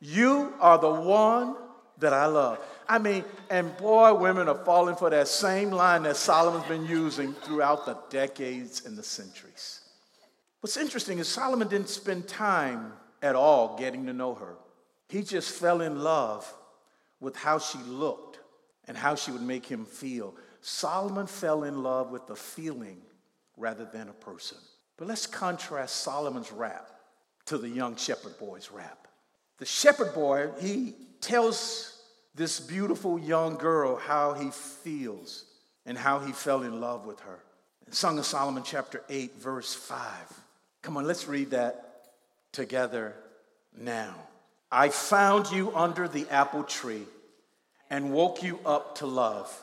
You 0.00 0.54
are 0.60 0.78
the 0.78 0.92
one 0.92 1.56
that 1.98 2.12
I 2.12 2.26
love. 2.26 2.60
I 2.88 3.00
mean, 3.00 3.24
and 3.50 3.76
boy, 3.78 4.14
women 4.14 4.48
are 4.48 4.64
falling 4.64 4.94
for 4.94 5.10
that 5.10 5.26
same 5.26 5.72
line 5.72 6.04
that 6.04 6.16
Solomon's 6.16 6.66
been 6.66 6.86
using 6.86 7.32
throughout 7.32 7.84
the 7.84 7.98
decades 8.10 8.86
and 8.86 8.96
the 8.96 9.02
centuries. 9.02 9.80
What's 10.60 10.76
interesting 10.76 11.18
is 11.18 11.26
Solomon 11.26 11.66
didn't 11.66 11.88
spend 11.88 12.28
time 12.28 12.92
at 13.20 13.34
all 13.34 13.76
getting 13.76 14.06
to 14.06 14.12
know 14.12 14.34
her. 14.34 14.54
He 15.08 15.22
just 15.22 15.50
fell 15.50 15.80
in 15.80 16.00
love 16.00 16.52
with 17.18 17.34
how 17.34 17.58
she 17.58 17.78
looked 17.78 18.31
and 18.88 18.96
how 18.96 19.14
she 19.14 19.30
would 19.30 19.42
make 19.42 19.66
him 19.66 19.84
feel. 19.84 20.34
Solomon 20.60 21.26
fell 21.26 21.64
in 21.64 21.82
love 21.82 22.10
with 22.10 22.26
the 22.26 22.36
feeling 22.36 23.00
rather 23.56 23.84
than 23.84 24.08
a 24.08 24.12
person. 24.12 24.58
But 24.96 25.08
let's 25.08 25.26
contrast 25.26 25.96
Solomon's 25.96 26.52
rap 26.52 26.90
to 27.46 27.58
the 27.58 27.68
young 27.68 27.96
shepherd 27.96 28.38
boy's 28.38 28.70
rap. 28.70 29.08
The 29.58 29.66
shepherd 29.66 30.14
boy, 30.14 30.50
he 30.60 30.94
tells 31.20 32.02
this 32.34 32.60
beautiful 32.60 33.18
young 33.18 33.56
girl 33.56 33.96
how 33.96 34.34
he 34.34 34.50
feels 34.50 35.44
and 35.84 35.98
how 35.98 36.20
he 36.20 36.32
fell 36.32 36.62
in 36.62 36.80
love 36.80 37.06
with 37.06 37.20
her. 37.20 37.40
Song 37.90 38.18
of 38.18 38.24
Solomon, 38.24 38.62
chapter 38.64 39.02
8, 39.10 39.34
verse 39.38 39.74
5. 39.74 39.98
Come 40.80 40.96
on, 40.96 41.06
let's 41.06 41.28
read 41.28 41.50
that 41.50 42.04
together 42.50 43.14
now. 43.76 44.14
I 44.70 44.88
found 44.88 45.50
you 45.50 45.74
under 45.76 46.08
the 46.08 46.26
apple 46.30 46.64
tree 46.64 47.04
and 47.92 48.10
woke 48.10 48.42
you 48.42 48.58
up 48.64 48.96
to 48.96 49.06
love. 49.06 49.54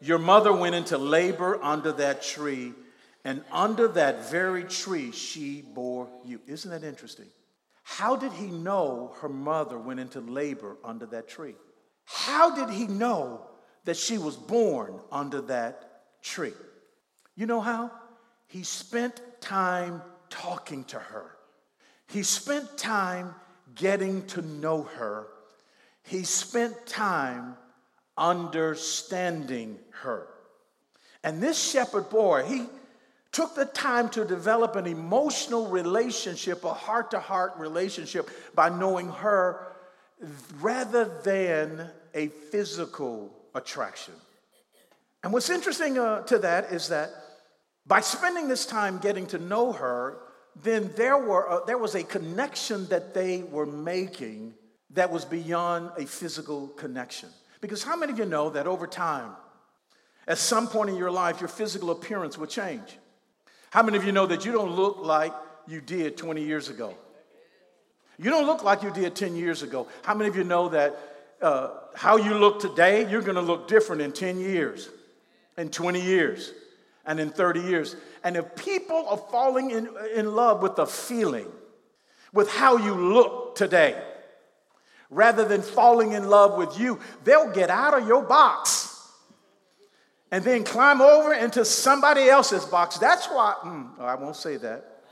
Your 0.00 0.18
mother 0.18 0.52
went 0.52 0.74
into 0.74 0.98
labor 0.98 1.60
under 1.62 1.92
that 1.92 2.22
tree, 2.22 2.74
and 3.24 3.40
under 3.52 3.86
that 3.86 4.30
very 4.30 4.64
tree 4.64 5.12
she 5.12 5.62
bore 5.62 6.08
you. 6.24 6.40
Isn't 6.48 6.72
that 6.72 6.82
interesting? 6.82 7.26
How 7.84 8.16
did 8.16 8.32
he 8.32 8.46
know 8.48 9.14
her 9.20 9.28
mother 9.28 9.78
went 9.78 10.00
into 10.00 10.20
labor 10.20 10.76
under 10.84 11.06
that 11.06 11.28
tree? 11.28 11.54
How 12.04 12.54
did 12.54 12.74
he 12.74 12.88
know 12.88 13.42
that 13.84 13.96
she 13.96 14.18
was 14.18 14.36
born 14.36 14.98
under 15.12 15.40
that 15.42 16.02
tree? 16.20 16.54
You 17.36 17.46
know 17.46 17.60
how? 17.60 17.92
He 18.48 18.64
spent 18.64 19.20
time 19.40 20.02
talking 20.30 20.82
to 20.84 20.98
her. 20.98 21.30
He 22.08 22.24
spent 22.24 22.76
time 22.76 23.36
getting 23.76 24.26
to 24.28 24.42
know 24.42 24.82
her. 24.82 25.28
He 26.02 26.24
spent 26.24 26.86
time 26.86 27.54
understanding 28.18 29.78
her. 30.02 30.26
And 31.24 31.42
this 31.42 31.70
shepherd 31.70 32.10
boy, 32.10 32.44
he 32.44 32.66
took 33.32 33.54
the 33.54 33.66
time 33.66 34.08
to 34.10 34.24
develop 34.24 34.76
an 34.76 34.86
emotional 34.86 35.68
relationship, 35.68 36.64
a 36.64 36.72
heart 36.72 37.10
to 37.12 37.20
heart 37.20 37.52
relationship, 37.58 38.30
by 38.54 38.68
knowing 38.68 39.08
her 39.08 39.76
rather 40.60 41.04
than 41.22 41.90
a 42.14 42.28
physical 42.28 43.32
attraction. 43.54 44.14
And 45.22 45.32
what's 45.32 45.50
interesting 45.50 45.98
uh, 45.98 46.22
to 46.22 46.38
that 46.38 46.72
is 46.72 46.88
that 46.88 47.10
by 47.86 48.00
spending 48.00 48.48
this 48.48 48.66
time 48.66 48.98
getting 48.98 49.26
to 49.28 49.38
know 49.38 49.72
her, 49.72 50.18
then 50.62 50.90
there, 50.96 51.18
were, 51.18 51.48
uh, 51.48 51.64
there 51.64 51.78
was 51.78 51.94
a 51.94 52.02
connection 52.02 52.86
that 52.88 53.14
they 53.14 53.42
were 53.42 53.66
making 53.66 54.54
that 54.90 55.10
was 55.10 55.24
beyond 55.24 55.90
a 55.96 56.06
physical 56.06 56.68
connection. 56.68 57.28
Because 57.60 57.82
how 57.82 57.96
many 57.96 58.12
of 58.12 58.18
you 58.18 58.24
know 58.24 58.50
that 58.50 58.66
over 58.66 58.86
time, 58.86 59.32
at 60.26 60.38
some 60.38 60.68
point 60.68 60.90
in 60.90 60.96
your 60.96 61.10
life, 61.10 61.40
your 61.40 61.48
physical 61.48 61.90
appearance 61.90 62.38
will 62.38 62.46
change? 62.46 62.98
How 63.70 63.82
many 63.82 63.96
of 63.96 64.04
you 64.04 64.12
know 64.12 64.26
that 64.26 64.44
you 64.44 64.52
don't 64.52 64.72
look 64.72 64.98
like 64.98 65.32
you 65.66 65.80
did 65.80 66.16
20 66.16 66.42
years 66.42 66.68
ago? 66.68 66.94
You 68.18 68.30
don't 68.30 68.46
look 68.46 68.64
like 68.64 68.82
you 68.82 68.90
did 68.90 69.14
10 69.14 69.36
years 69.36 69.62
ago. 69.62 69.86
How 70.02 70.14
many 70.14 70.28
of 70.28 70.36
you 70.36 70.44
know 70.44 70.68
that 70.70 70.98
uh, 71.40 71.70
how 71.94 72.16
you 72.16 72.34
look 72.34 72.60
today, 72.60 73.08
you're 73.08 73.22
going 73.22 73.36
to 73.36 73.40
look 73.42 73.68
different 73.68 74.02
in 74.02 74.12
10 74.12 74.40
years, 74.40 74.88
in 75.56 75.70
20 75.70 76.00
years, 76.00 76.52
and 77.06 77.20
in 77.20 77.30
30 77.30 77.60
years? 77.60 77.94
And 78.24 78.36
if 78.36 78.56
people 78.56 79.06
are 79.08 79.16
falling 79.16 79.70
in, 79.70 79.88
in 80.14 80.34
love 80.34 80.62
with 80.62 80.76
the 80.76 80.86
feeling, 80.86 81.46
with 82.32 82.50
how 82.50 82.76
you 82.76 82.94
look 82.94 83.54
today, 83.54 84.02
rather 85.10 85.44
than 85.44 85.62
falling 85.62 86.12
in 86.12 86.28
love 86.28 86.56
with 86.56 86.78
you, 86.78 87.00
they'll 87.24 87.52
get 87.52 87.70
out 87.70 88.00
of 88.00 88.06
your 88.06 88.22
box 88.22 88.88
and 90.30 90.44
then 90.44 90.64
climb 90.64 91.00
over 91.00 91.32
into 91.32 91.64
somebody 91.64 92.28
else's 92.28 92.64
box. 92.64 92.98
That's 92.98 93.26
why, 93.26 93.54
mm, 93.64 93.98
I 94.00 94.14
won't 94.14 94.36
say 94.36 94.56
that. 94.58 95.02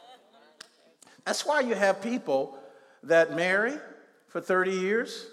That's 1.24 1.44
why 1.44 1.60
you 1.60 1.74
have 1.74 2.02
people 2.02 2.58
that 3.04 3.34
marry 3.34 3.74
for 4.28 4.40
30 4.40 4.72
years 4.72 5.26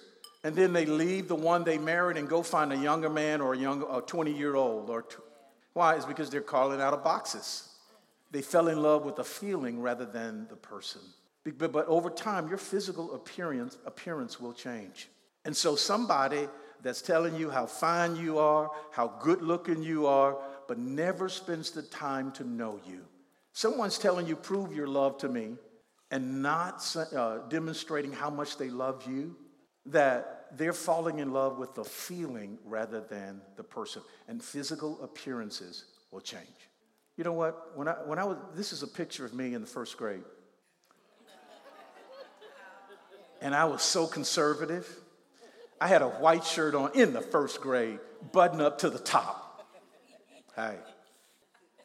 and 0.44 0.56
then 0.56 0.74
they 0.74 0.86
leave 0.86 1.28
the 1.28 1.36
one 1.36 1.64
they 1.64 1.78
married 1.78 2.18
and 2.18 2.28
go 2.28 2.44
find 2.44 2.74
a 2.74 2.78
younger 2.78 3.10
man 3.10 3.42
or 3.42 3.54
a 3.54 3.58
young 3.58 3.86
a 3.90 4.02
20 4.02 4.32
year 4.32 4.56
old 4.56 4.90
or 4.90 5.04
t- 5.04 5.18
why 5.74 5.96
is 5.96 6.06
because 6.06 6.30
they're 6.30 6.42
calling 6.42 6.82
out 6.82 6.94
of 6.94 7.04
boxes 7.04 7.70
they 8.32 8.42
fell 8.42 8.68
in 8.68 8.82
love 8.82 9.06
with 9.06 9.16
the 9.16 9.24
feeling 9.24 9.82
rather 9.82 10.06
than 10.06 10.48
the 10.50 10.56
person 10.56 11.02
but, 11.46 11.76
over 11.88 12.10
time 12.10 12.48
your 12.48 12.58
physical 12.58 13.14
appearance 13.16 13.78
appearance 13.86 14.40
will 14.40 14.54
change 14.54 15.10
and 15.46 15.56
so 15.56 15.76
somebody 15.76 16.48
that's 16.82 17.02
telling 17.02 17.36
you 17.36 17.50
how 17.50 17.66
fine 17.66 18.16
you 18.16 18.38
are 18.38 18.72
how 18.92 19.08
good 19.20 19.42
looking 19.42 19.84
you 19.84 20.06
are 20.06 20.38
but 20.68 20.78
never 20.78 21.28
spends 21.28 21.72
the 21.72 21.82
time 21.82 22.32
to 22.32 22.44
know 22.44 22.80
you 22.88 23.02
someone's 23.52 23.98
telling 23.98 24.26
you 24.26 24.36
prove 24.36 24.74
your 24.74 24.88
love 24.88 25.18
to 25.18 25.28
me 25.28 25.56
and 26.12 26.44
not 26.44 26.96
uh, 27.16 27.40
demonstrating 27.50 28.12
how 28.12 28.30
much 28.30 28.58
they 28.58 28.70
love 28.70 29.06
you 29.08 29.36
that 29.86 30.44
they're 30.56 30.74
falling 30.74 31.20
in 31.20 31.34
love 31.34 31.58
with 31.58 31.74
the 31.74 31.84
feeling 31.84 32.58
rather 32.64 33.02
than 33.02 33.42
the 33.58 33.64
person, 33.64 34.02
and 34.28 34.44
physical 34.44 35.02
appearances 35.04 35.86
will 36.12 36.22
change. 36.22 36.70
You 37.18 37.24
know 37.24 37.34
what? 37.34 37.76
When 37.76 37.88
I, 37.88 37.94
when 38.06 38.20
I 38.20 38.24
was, 38.24 38.38
this 38.56 38.72
is 38.72 38.84
a 38.84 38.88
picture 38.88 39.26
of 39.26 39.34
me 39.34 39.54
in 39.54 39.62
the 39.62 39.68
first 39.68 39.98
grade. 39.98 40.24
And 43.44 43.54
I 43.54 43.66
was 43.66 43.84
so 43.84 44.08
conservative. 44.08 44.88
I 45.80 45.88
had 45.88 46.02
a 46.02 46.08
white 46.08 46.46
shirt 46.46 46.76
on 46.76 46.92
in 46.96 47.12
the 47.12 47.20
first 47.20 47.60
grade, 47.60 48.00
button 48.32 48.62
up 48.62 48.80
to 48.80 48.90
the 48.90 48.98
top. 48.98 49.68
Hey. 50.56 50.78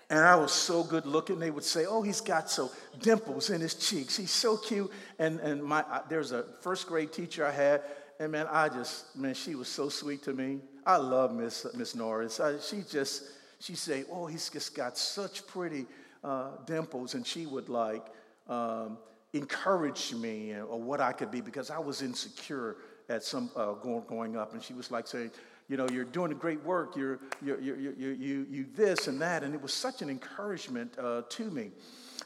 And 0.09 0.21
I 0.21 0.37
was 0.37 0.53
so 0.53 0.85
good 0.85 1.05
looking. 1.05 1.41
They 1.41 1.51
would 1.51 1.65
say, 1.65 1.85
"Oh, 1.85 2.01
he's 2.01 2.21
got 2.21 2.49
so 2.49 2.71
dimples 3.01 3.51
in 3.51 3.61
his 3.61 3.75
cheeks. 3.75 4.17
He's 4.17 4.31
so 4.31 4.57
cute." 4.57 4.91
And 5.19 5.41
and 5.41 5.63
my 5.63 5.85
there's 6.09 6.33
a 6.33 6.45
first 6.61 6.87
grade 6.87 7.13
teacher 7.13 7.45
I 7.45 7.51
had, 7.51 7.83
and 8.21 8.33
man, 8.33 8.47
I 8.51 8.69
just 8.69 9.15
man, 9.17 9.35
she 9.35 9.55
was 9.55 9.69
so 9.69 9.89
sweet 9.89 10.23
to 10.23 10.33
me. 10.33 10.61
I 10.87 10.97
love 10.97 11.35
Miss 11.35 11.67
Miss 11.75 11.95
Norris. 11.95 12.41
I, 12.41 12.59
she 12.61 12.85
just 12.89 13.25
she 13.59 13.75
say, 13.75 14.05
"Oh, 14.11 14.27
he's 14.27 14.49
just 14.49 14.75
got 14.75 14.97
such 14.97 15.47
pretty 15.47 15.87
uh, 16.25 16.53
dimples," 16.65 17.15
and 17.15 17.27
she 17.27 17.45
would 17.45 17.69
like 17.69 18.07
um, 18.49 18.97
encourage 19.33 20.15
me 20.15 20.55
or 20.55 20.81
what 20.81 21.01
I 21.01 21.13
could 21.13 21.31
be 21.31 21.41
because 21.41 21.71
I 21.71 21.79
was 21.79 22.03
insecure 22.03 22.77
at 23.09 23.23
some 23.23 23.51
uh, 23.57 23.73
going, 23.73 24.05
going 24.07 24.37
up, 24.37 24.53
and 24.53 24.63
she 24.63 24.75
was 24.75 24.91
like 24.91 25.07
saying, 25.07 25.31
you 25.69 25.77
know, 25.77 25.87
you're 25.91 26.05
doing 26.05 26.33
a 26.33 26.35
great 26.35 26.63
work, 26.65 26.97
you're, 26.97 27.21
you're, 27.43 27.61
you're, 27.61 27.79
you 27.79 28.17
you, 28.19 28.47
you 28.51 28.67
this 28.75 29.07
and 29.07 29.21
that. 29.21 29.43
And 29.43 29.55
it 29.55 29.61
was 29.61 29.73
such 29.73 30.01
an 30.01 30.09
encouragement 30.09 30.95
uh, 30.99 31.23
to 31.29 31.51
me. 31.51 31.73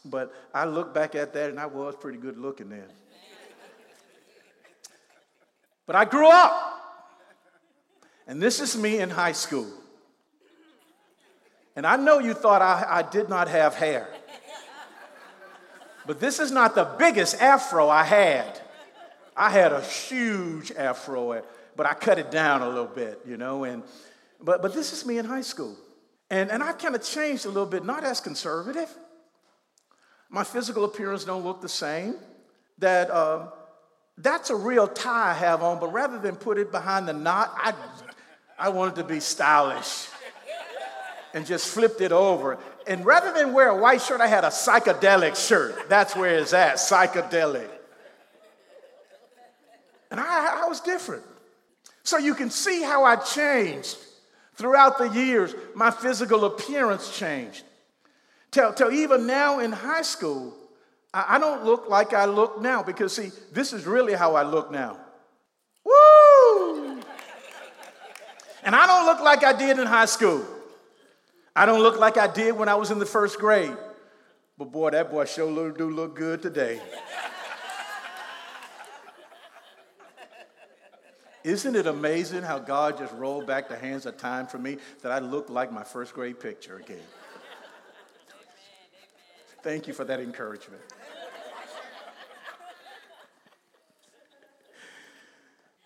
But 0.04 0.32
I 0.54 0.64
look 0.64 0.94
back 0.94 1.14
at 1.14 1.32
that 1.35 1.50
and 1.50 1.59
I 1.59 1.66
was 1.66 1.97
pretty 1.97 2.18
good 2.18 2.38
looking 2.38 2.68
then. 2.68 2.85
but 5.87 5.97
I 5.97 6.04
grew 6.04 6.30
up. 6.30 6.78
And 8.28 8.40
this 8.40 8.61
is 8.61 8.76
me 8.76 9.00
in 9.00 9.11
high 9.11 9.32
school. 9.32 9.66
And 11.75 11.87
I 11.87 11.97
know 11.97 12.21
you 12.21 12.35
thought 12.35 12.62
I, 12.62 12.87
I 12.88 13.02
did 13.02 13.28
not 13.28 13.49
have 13.49 13.75
hair. 13.75 14.09
But 16.06 16.21
this 16.21 16.38
is 16.38 16.50
not 16.50 16.75
the 16.75 16.85
biggest 16.85 17.40
afro 17.40 17.88
I 17.88 18.04
had. 18.04 18.61
I 19.37 19.50
had 19.50 19.73
a 19.73 19.80
huge 19.80 20.73
afro 20.73 21.42
but 21.75 21.87
I 21.87 21.94
cut 21.94 22.18
it 22.18 22.30
down 22.30 22.62
a 22.62 22.68
little 22.68 22.85
bit, 22.85 23.21
you 23.26 23.37
know. 23.37 23.64
And 23.64 23.82
But, 24.40 24.61
but 24.62 24.75
this 24.75 24.92
is 24.92 25.06
me 25.06 25.18
in 25.18 25.25
high 25.25 25.42
school. 25.42 25.76
And, 26.30 26.50
and 26.50 26.62
I've 26.62 26.78
kind 26.78 26.94
of 26.94 27.02
changed 27.02 27.44
a 27.44 27.49
little 27.49 27.66
bit, 27.66 27.85
not 27.85 28.04
as 28.04 28.21
conservative. 28.21 28.90
My 30.28 30.44
physical 30.44 30.85
appearance 30.85 31.25
don't 31.25 31.44
look 31.44 31.61
the 31.61 31.68
same. 31.68 32.16
That 32.78 33.11
uh, 33.11 33.49
that's 34.16 34.50
a 34.50 34.56
real 34.56 34.88
tie 34.88 35.30
I 35.30 35.35
have 35.35 35.62
on, 35.62 35.78
but 35.78 35.92
rather 35.92 36.18
than 36.18 36.37
put 36.37 36.59
it 36.59 36.71
behind 36.71 37.06
the 37.06 37.12
knot, 37.12 37.52
I, 37.56 37.75
I 38.59 38.68
wanted 38.71 38.97
to 38.97 39.04
be 39.04 39.21
stylish 39.21 40.09
and 41.35 41.47
just 41.47 41.68
flipped 41.68 42.00
it 42.00 42.12
over. 42.12 42.59
And 42.87 43.05
rather 43.07 43.33
than 43.33 43.53
wear 43.53 43.69
a 43.69 43.77
white 43.77 44.03
shirt, 44.03 44.21
I 44.21 44.27
had 44.27 44.45
a 44.45 44.49
psychedelic 44.49 45.37
shirt. 45.37 45.89
That's 45.89 46.17
where 46.17 46.39
it's 46.39 46.53
at, 46.53 46.77
psychedelic. 46.77 47.69
And 50.11 50.21
I, 50.21 50.65
I 50.65 50.69
was 50.69 50.81
different. 50.81 51.25
So 52.03 52.19
you 52.19 52.35
can 52.35 52.51
see 52.51 52.83
how 52.83 53.05
I 53.05 53.17
changed 53.17 53.97
throughout 54.57 54.99
the 54.99 55.09
years. 55.09 55.55
My 55.75 55.91
physical 55.91 56.45
appearance 56.45 57.17
changed. 57.17 57.65
Till, 58.51 58.73
till 58.75 58.93
even 58.93 59.27
now 59.27 59.61
in 59.61 59.73
high 59.73 60.03
school, 60.03 60.55
I, 61.15 61.37
I 61.37 61.39
don't 61.39 61.65
look 61.65 61.89
like 61.89 62.12
I 62.12 62.27
look 62.27 62.61
now 62.61 62.83
because, 62.83 63.15
see, 63.15 63.31
this 63.53 63.73
is 63.73 63.87
really 63.87 64.12
how 64.12 64.35
I 64.35 64.43
look 64.43 64.71
now. 64.71 64.99
Woo! 65.85 67.01
And 68.65 68.77
I 68.77 68.87
don't 68.87 69.07
look 69.07 69.21
like 69.21 69.45
I 69.45 69.53
did 69.53 69.79
in 69.79 69.87
high 69.87 70.05
school. 70.05 70.45
I 71.54 71.66
don't 71.66 71.80
look 71.80 71.99
like 71.99 72.16
I 72.16 72.32
did 72.32 72.56
when 72.56 72.68
I 72.68 72.75
was 72.75 72.90
in 72.90 72.99
the 72.99 73.06
first 73.06 73.38
grade. 73.38 73.76
But 74.56 74.73
boy, 74.73 74.90
that 74.90 75.11
boy 75.11 75.25
sure 75.26 75.71
do 75.73 75.90
look 75.90 76.14
good 76.16 76.42
today. 76.42 76.80
Isn't 81.44 81.75
it 81.75 81.87
amazing 81.87 82.42
how 82.42 82.61
God 82.61 82.99
just 82.99 83.12
rolled 83.14 83.47
back 83.47 83.68
the 83.68 83.76
hands 83.76 84.06
of 84.06 84.16
time 84.16 84.47
for 84.47 84.59
me 84.59 84.78
that 85.02 85.11
I 85.11 85.18
look 85.18 85.50
like 85.50 85.73
my 85.73 85.82
first 85.82 86.14
grade 86.14 86.38
picture 86.38 86.76
again? 86.76 86.99
Thank 89.62 89.88
you 89.88 89.92
for 89.92 90.04
that 90.04 90.21
encouragement. 90.21 90.82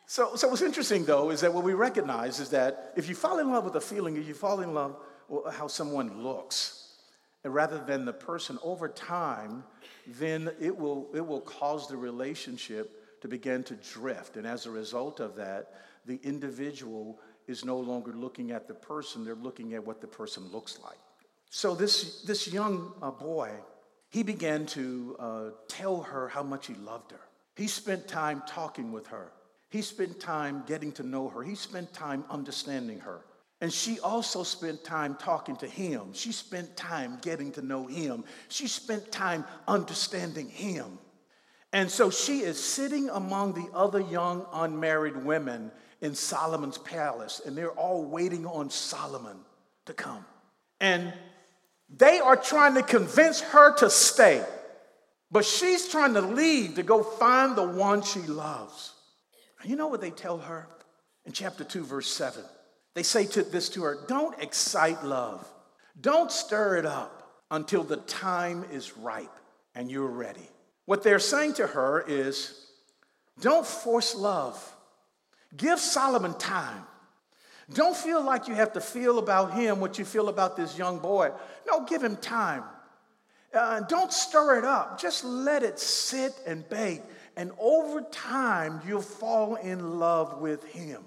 So, 0.06 0.36
so 0.36 0.48
what's 0.48 0.62
interesting 0.62 1.04
though 1.04 1.30
is 1.30 1.40
that 1.40 1.52
what 1.52 1.64
we 1.64 1.74
recognize 1.74 2.40
is 2.40 2.50
that 2.50 2.92
if 2.96 3.08
you 3.08 3.14
fall 3.14 3.38
in 3.38 3.50
love 3.50 3.64
with 3.64 3.74
a 3.76 3.80
feeling, 3.80 4.16
if 4.16 4.26
you 4.26 4.34
fall 4.34 4.60
in 4.60 4.72
love 4.72 4.96
how 5.52 5.66
someone 5.66 6.22
looks, 6.22 6.94
rather 7.44 7.78
than 7.78 8.04
the 8.04 8.12
person 8.12 8.58
over 8.62 8.88
time, 8.88 9.64
then 10.06 10.50
it 10.60 10.76
will, 10.76 11.08
it 11.14 11.26
will 11.26 11.40
cause 11.40 11.88
the 11.88 11.96
relationship 11.96 13.20
to 13.20 13.28
begin 13.28 13.62
to 13.64 13.74
drift. 13.74 14.36
And 14.36 14.46
as 14.46 14.66
a 14.66 14.70
result 14.70 15.20
of 15.20 15.36
that, 15.36 15.74
the 16.04 16.20
individual 16.22 17.18
is 17.46 17.64
no 17.64 17.78
longer 17.78 18.12
looking 18.12 18.50
at 18.50 18.68
the 18.68 18.74
person, 18.74 19.24
they're 19.24 19.34
looking 19.34 19.74
at 19.74 19.84
what 19.84 20.00
the 20.00 20.06
person 20.06 20.44
looks 20.52 20.78
like. 20.82 20.98
So 21.50 21.74
this, 21.74 22.22
this 22.22 22.52
young 22.52 22.92
uh, 23.00 23.10
boy, 23.10 23.50
he 24.10 24.22
began 24.22 24.66
to 24.66 25.16
uh, 25.18 25.44
tell 25.68 26.02
her 26.02 26.28
how 26.28 26.42
much 26.42 26.66
he 26.66 26.74
loved 26.74 27.12
her. 27.12 27.20
He 27.56 27.68
spent 27.68 28.06
time 28.08 28.42
talking 28.46 28.92
with 28.92 29.06
her. 29.08 29.32
He 29.70 29.82
spent 29.82 30.20
time 30.20 30.62
getting 30.66 30.92
to 30.92 31.02
know 31.02 31.28
her. 31.28 31.42
He 31.42 31.54
spent 31.54 31.92
time 31.92 32.24
understanding 32.30 33.00
her. 33.00 33.25
And 33.60 33.72
she 33.72 33.98
also 34.00 34.42
spent 34.42 34.84
time 34.84 35.14
talking 35.14 35.56
to 35.56 35.66
him. 35.66 36.12
She 36.12 36.32
spent 36.32 36.76
time 36.76 37.18
getting 37.22 37.52
to 37.52 37.62
know 37.62 37.86
him. 37.86 38.24
She 38.48 38.68
spent 38.68 39.10
time 39.10 39.44
understanding 39.66 40.48
him. 40.48 40.98
And 41.72 41.90
so 41.90 42.10
she 42.10 42.40
is 42.40 42.62
sitting 42.62 43.08
among 43.08 43.54
the 43.54 43.68
other 43.74 44.00
young 44.00 44.46
unmarried 44.52 45.24
women 45.24 45.70
in 46.00 46.14
Solomon's 46.14 46.78
palace, 46.78 47.40
and 47.44 47.56
they're 47.56 47.70
all 47.70 48.04
waiting 48.04 48.46
on 48.46 48.70
Solomon 48.70 49.38
to 49.86 49.94
come. 49.94 50.24
And 50.80 51.12
they 51.88 52.18
are 52.18 52.36
trying 52.36 52.74
to 52.74 52.82
convince 52.82 53.40
her 53.40 53.74
to 53.76 53.88
stay, 53.88 54.44
but 55.30 55.44
she's 55.44 55.88
trying 55.88 56.14
to 56.14 56.20
leave 56.20 56.74
to 56.74 56.82
go 56.82 57.02
find 57.02 57.56
the 57.56 57.66
one 57.66 58.02
she 58.02 58.20
loves. 58.20 58.92
You 59.64 59.76
know 59.76 59.88
what 59.88 60.00
they 60.00 60.10
tell 60.10 60.38
her 60.38 60.68
in 61.24 61.32
chapter 61.32 61.64
2, 61.64 61.84
verse 61.84 62.08
7? 62.08 62.44
They 62.96 63.02
say 63.02 63.26
to 63.26 63.42
this 63.42 63.68
to 63.70 63.82
her 63.82 63.98
Don't 64.08 64.42
excite 64.42 65.04
love, 65.04 65.46
don't 66.00 66.32
stir 66.32 66.78
it 66.78 66.86
up 66.86 67.30
until 67.50 67.84
the 67.84 67.98
time 67.98 68.64
is 68.72 68.96
ripe 68.96 69.36
and 69.74 69.90
you're 69.90 70.06
ready. 70.06 70.48
What 70.86 71.02
they're 71.02 71.18
saying 71.18 71.54
to 71.54 71.66
her 71.66 72.02
is 72.08 72.66
don't 73.38 73.66
force 73.66 74.14
love. 74.14 74.74
Give 75.54 75.78
Solomon 75.78 76.38
time. 76.38 76.84
Don't 77.70 77.96
feel 77.96 78.22
like 78.22 78.48
you 78.48 78.54
have 78.54 78.72
to 78.72 78.80
feel 78.80 79.18
about 79.18 79.52
him 79.52 79.78
what 79.78 79.98
you 79.98 80.06
feel 80.06 80.30
about 80.30 80.56
this 80.56 80.78
young 80.78 80.98
boy. 80.98 81.32
No, 81.66 81.84
give 81.84 82.02
him 82.02 82.16
time. 82.16 82.64
Uh, 83.52 83.80
don't 83.80 84.12
stir 84.12 84.58
it 84.58 84.64
up. 84.64 84.98
Just 84.98 85.22
let 85.22 85.62
it 85.62 85.78
sit 85.78 86.32
and 86.46 86.66
bake. 86.70 87.02
And 87.36 87.52
over 87.58 88.00
time, 88.10 88.80
you'll 88.86 89.02
fall 89.02 89.56
in 89.56 89.98
love 89.98 90.40
with 90.40 90.64
him. 90.64 91.04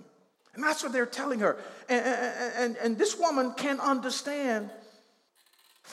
And 0.60 0.68
that's 0.68 0.84
what 0.84 0.92
they're 0.92 1.06
telling 1.06 1.40
her. 1.40 1.58
And, 1.88 2.06
and, 2.06 2.78
and 2.84 2.98
this 2.98 3.18
woman 3.18 3.54
can't 3.54 3.80
understand 3.80 4.70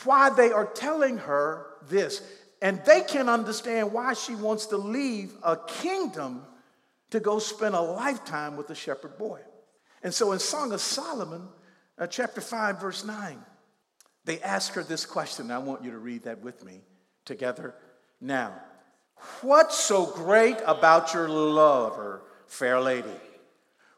why 0.03 0.29
they 0.31 0.51
are 0.51 0.67
telling 0.67 1.19
her 1.19 1.67
this. 1.89 2.21
And 2.61 2.85
they 2.85 3.03
can't 3.03 3.29
understand 3.29 3.93
why 3.93 4.15
she 4.15 4.35
wants 4.35 4.67
to 4.67 4.77
leave 4.77 5.33
a 5.45 5.57
kingdom 5.57 6.43
to 7.11 7.21
go 7.21 7.39
spend 7.39 7.77
a 7.77 7.81
lifetime 7.81 8.57
with 8.57 8.69
a 8.71 8.75
shepherd 8.75 9.17
boy. 9.19 9.39
And 10.03 10.13
so 10.13 10.33
in 10.33 10.41
Song 10.41 10.73
of 10.73 10.81
Solomon, 10.81 11.47
uh, 11.97 12.09
chapter 12.09 12.41
5, 12.41 12.81
verse 12.81 13.05
9, 13.05 13.39
they 14.25 14.41
ask 14.41 14.73
her 14.73 14.83
this 14.83 15.07
question. 15.07 15.53
I 15.53 15.59
want 15.59 15.85
you 15.85 15.93
to 15.93 15.99
read 15.99 16.25
that 16.25 16.43
with 16.43 16.65
me 16.65 16.81
together 17.25 17.73
now. 18.21 18.53
What's 19.43 19.79
so 19.79 20.07
great 20.07 20.57
about 20.67 21.15
your 21.15 21.29
lover, 21.29 22.23
fair 22.49 22.81
lady? 22.81 23.15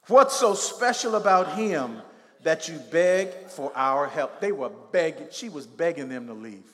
What's 0.09 0.37
so 0.37 0.55
special 0.55 1.17
about 1.17 1.53
him 1.53 2.01
that 2.43 2.67
you 2.67 2.79
beg 2.91 3.49
for 3.49 3.71
our 3.77 4.07
help? 4.07 4.41
They 4.41 4.53
were 4.53 4.71
begging, 4.91 5.29
she 5.31 5.51
was 5.51 5.67
begging 5.67 6.09
them 6.09 6.27
to 6.29 6.33
leave. 6.33 6.65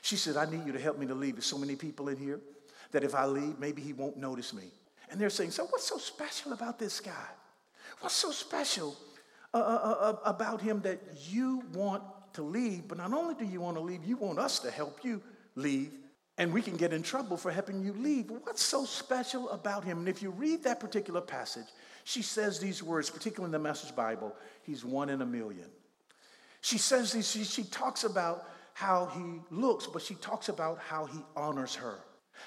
She 0.00 0.16
said, 0.16 0.36
I 0.38 0.50
need 0.50 0.64
you 0.64 0.72
to 0.72 0.80
help 0.80 0.98
me 0.98 1.06
to 1.06 1.14
leave. 1.14 1.34
There's 1.34 1.46
so 1.46 1.58
many 1.58 1.76
people 1.76 2.08
in 2.08 2.16
here 2.16 2.40
that 2.90 3.04
if 3.04 3.14
I 3.14 3.26
leave, 3.26 3.58
maybe 3.58 3.82
he 3.82 3.92
won't 3.92 4.16
notice 4.16 4.54
me. 4.54 4.64
And 5.10 5.20
they're 5.20 5.30
saying, 5.30 5.50
So 5.50 5.66
what's 5.66 5.86
so 5.86 5.98
special 5.98 6.54
about 6.54 6.78
this 6.78 6.98
guy? 6.98 7.28
What's 8.00 8.16
so 8.16 8.30
special 8.30 8.96
uh, 9.52 9.58
uh, 9.58 9.60
uh, 9.60 9.96
uh, 10.00 10.16
about 10.24 10.62
him 10.62 10.80
that 10.80 10.98
you 11.28 11.62
want 11.74 12.02
to 12.32 12.42
leave? 12.42 12.88
But 12.88 12.98
not 12.98 13.12
only 13.12 13.34
do 13.34 13.44
you 13.44 13.60
want 13.60 13.76
to 13.76 13.82
leave, 13.82 14.02
you 14.04 14.16
want 14.16 14.38
us 14.38 14.58
to 14.60 14.70
help 14.70 15.04
you 15.04 15.20
leave. 15.54 15.92
And 16.38 16.52
we 16.52 16.62
can 16.62 16.76
get 16.76 16.94
in 16.94 17.02
trouble 17.02 17.36
for 17.36 17.50
helping 17.50 17.82
you 17.82 17.92
leave. 17.92 18.30
What's 18.30 18.62
so 18.62 18.86
special 18.86 19.50
about 19.50 19.84
him? 19.84 19.98
And 19.98 20.08
if 20.08 20.22
you 20.22 20.30
read 20.30 20.64
that 20.64 20.80
particular 20.80 21.20
passage, 21.20 21.66
she 22.04 22.22
says 22.22 22.58
these 22.58 22.82
words, 22.82 23.10
particularly 23.10 23.48
in 23.48 23.52
the 23.52 23.58
Message 23.58 23.94
Bible, 23.94 24.34
he's 24.62 24.84
one 24.84 25.08
in 25.08 25.22
a 25.22 25.26
million. 25.26 25.68
She 26.60 26.78
says 26.78 27.12
these, 27.12 27.30
she, 27.30 27.44
she 27.44 27.64
talks 27.64 28.04
about 28.04 28.46
how 28.74 29.06
he 29.06 29.40
looks, 29.54 29.86
but 29.86 30.02
she 30.02 30.14
talks 30.14 30.48
about 30.48 30.78
how 30.78 31.06
he 31.06 31.20
honors 31.36 31.74
her, 31.74 31.98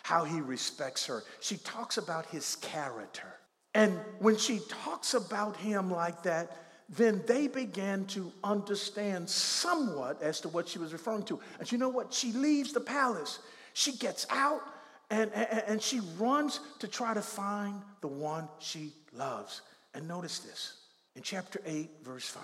how 0.03 0.23
he 0.23 0.41
respects 0.41 1.05
her. 1.05 1.23
She 1.39 1.57
talks 1.57 1.97
about 1.97 2.25
his 2.27 2.55
character. 2.57 3.33
And 3.73 3.99
when 4.19 4.37
she 4.37 4.61
talks 4.69 5.13
about 5.13 5.57
him 5.57 5.91
like 5.91 6.23
that, 6.23 6.57
then 6.89 7.21
they 7.27 7.47
began 7.47 8.05
to 8.05 8.31
understand 8.43 9.29
somewhat 9.29 10.21
as 10.21 10.39
to 10.41 10.49
what 10.49 10.67
she 10.67 10.79
was 10.79 10.93
referring 10.93 11.23
to. 11.23 11.39
And 11.59 11.69
you 11.71 11.77
know 11.77 11.89
what? 11.89 12.13
She 12.13 12.31
leaves 12.31 12.73
the 12.73 12.79
palace. 12.79 13.39
She 13.73 13.93
gets 13.93 14.25
out 14.29 14.61
and, 15.09 15.31
and, 15.33 15.63
and 15.67 15.81
she 15.81 15.99
runs 16.17 16.59
to 16.79 16.87
try 16.87 17.13
to 17.13 17.21
find 17.21 17.81
the 18.01 18.07
one 18.07 18.47
she 18.59 18.93
loves. 19.15 19.62
And 19.93 20.08
notice 20.08 20.39
this 20.39 20.78
in 21.15 21.21
chapter 21.21 21.62
8, 21.65 21.89
verse 22.04 22.28
5. 22.28 22.43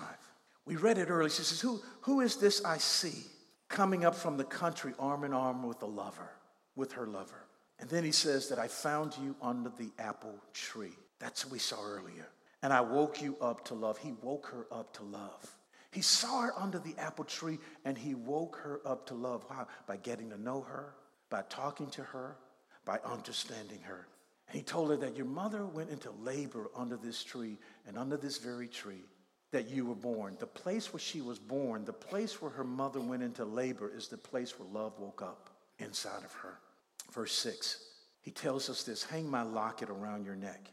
We 0.64 0.76
read 0.76 0.98
it 0.98 1.10
earlier. 1.10 1.28
She 1.28 1.42
says, 1.42 1.60
Who, 1.60 1.80
who 2.02 2.20
is 2.20 2.36
this 2.36 2.64
I 2.64 2.78
see? 2.78 3.24
coming 3.72 4.04
up 4.04 4.14
from 4.14 4.36
the 4.36 4.44
country 4.44 4.92
arm 4.98 5.24
in 5.24 5.32
arm 5.32 5.66
with 5.66 5.82
a 5.82 5.86
lover, 5.86 6.30
with 6.76 6.92
her 6.92 7.06
lover. 7.06 7.46
And 7.80 7.90
then 7.90 8.04
he 8.04 8.12
says 8.12 8.48
that 8.50 8.58
I 8.58 8.68
found 8.68 9.16
you 9.16 9.34
under 9.42 9.72
the 9.76 9.90
apple 9.98 10.36
tree. 10.52 10.92
That's 11.18 11.44
what 11.44 11.52
we 11.52 11.58
saw 11.58 11.82
earlier. 11.82 12.28
And 12.62 12.72
I 12.72 12.82
woke 12.82 13.20
you 13.20 13.36
up 13.40 13.64
to 13.66 13.74
love. 13.74 13.98
He 13.98 14.12
woke 14.22 14.46
her 14.48 14.66
up 14.70 14.92
to 14.98 15.02
love. 15.02 15.56
He 15.90 16.02
saw 16.02 16.42
her 16.42 16.52
under 16.56 16.78
the 16.78 16.94
apple 16.98 17.24
tree 17.24 17.58
and 17.84 17.98
he 17.98 18.14
woke 18.14 18.56
her 18.62 18.80
up 18.84 19.06
to 19.06 19.14
love. 19.14 19.44
How? 19.48 19.66
By 19.86 19.96
getting 19.96 20.30
to 20.30 20.40
know 20.40 20.60
her, 20.60 20.94
by 21.28 21.42
talking 21.48 21.88
to 21.90 22.02
her, 22.02 22.36
by 22.84 23.00
understanding 23.04 23.80
her. 23.82 24.06
He 24.52 24.62
told 24.62 24.90
her 24.90 24.96
that 24.96 25.16
your 25.16 25.26
mother 25.26 25.64
went 25.64 25.90
into 25.90 26.10
labor 26.22 26.70
under 26.76 26.96
this 26.96 27.24
tree 27.24 27.56
and 27.86 27.96
under 27.96 28.18
this 28.18 28.36
very 28.36 28.68
tree 28.68 29.04
that 29.50 29.70
you 29.70 29.86
were 29.86 29.94
born. 29.94 30.36
The 30.38 30.46
place 30.46 30.92
where 30.92 31.00
she 31.00 31.22
was 31.22 31.38
born, 31.38 31.84
the 31.84 31.92
place 31.92 32.40
where 32.42 32.50
her 32.50 32.64
mother 32.64 33.00
went 33.00 33.22
into 33.22 33.44
labor, 33.44 33.90
is 33.94 34.08
the 34.08 34.18
place 34.18 34.58
where 34.58 34.68
love 34.68 34.98
woke 34.98 35.22
up 35.22 35.50
inside 35.78 36.22
of 36.24 36.32
her. 36.34 36.58
Verse 37.12 37.32
6, 37.32 37.82
he 38.20 38.30
tells 38.30 38.68
us 38.68 38.82
this 38.82 39.02
Hang 39.02 39.30
my 39.30 39.42
locket 39.42 39.88
around 39.88 40.26
your 40.26 40.36
neck, 40.36 40.70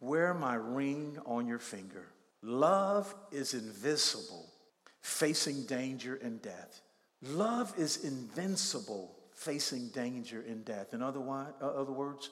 wear 0.00 0.34
my 0.34 0.54
ring 0.54 1.18
on 1.24 1.46
your 1.46 1.58
finger. 1.58 2.06
Love 2.42 3.14
is 3.32 3.54
invisible, 3.54 4.50
facing 5.00 5.64
danger 5.64 6.18
and 6.22 6.42
death. 6.42 6.82
Love 7.22 7.72
is 7.78 8.04
invincible, 8.04 9.16
facing 9.32 9.88
danger 9.88 10.44
and 10.46 10.62
death. 10.64 10.92
In 10.92 11.02
other, 11.02 11.20
uh, 11.20 11.52
other 11.60 11.92
words, 11.92 12.28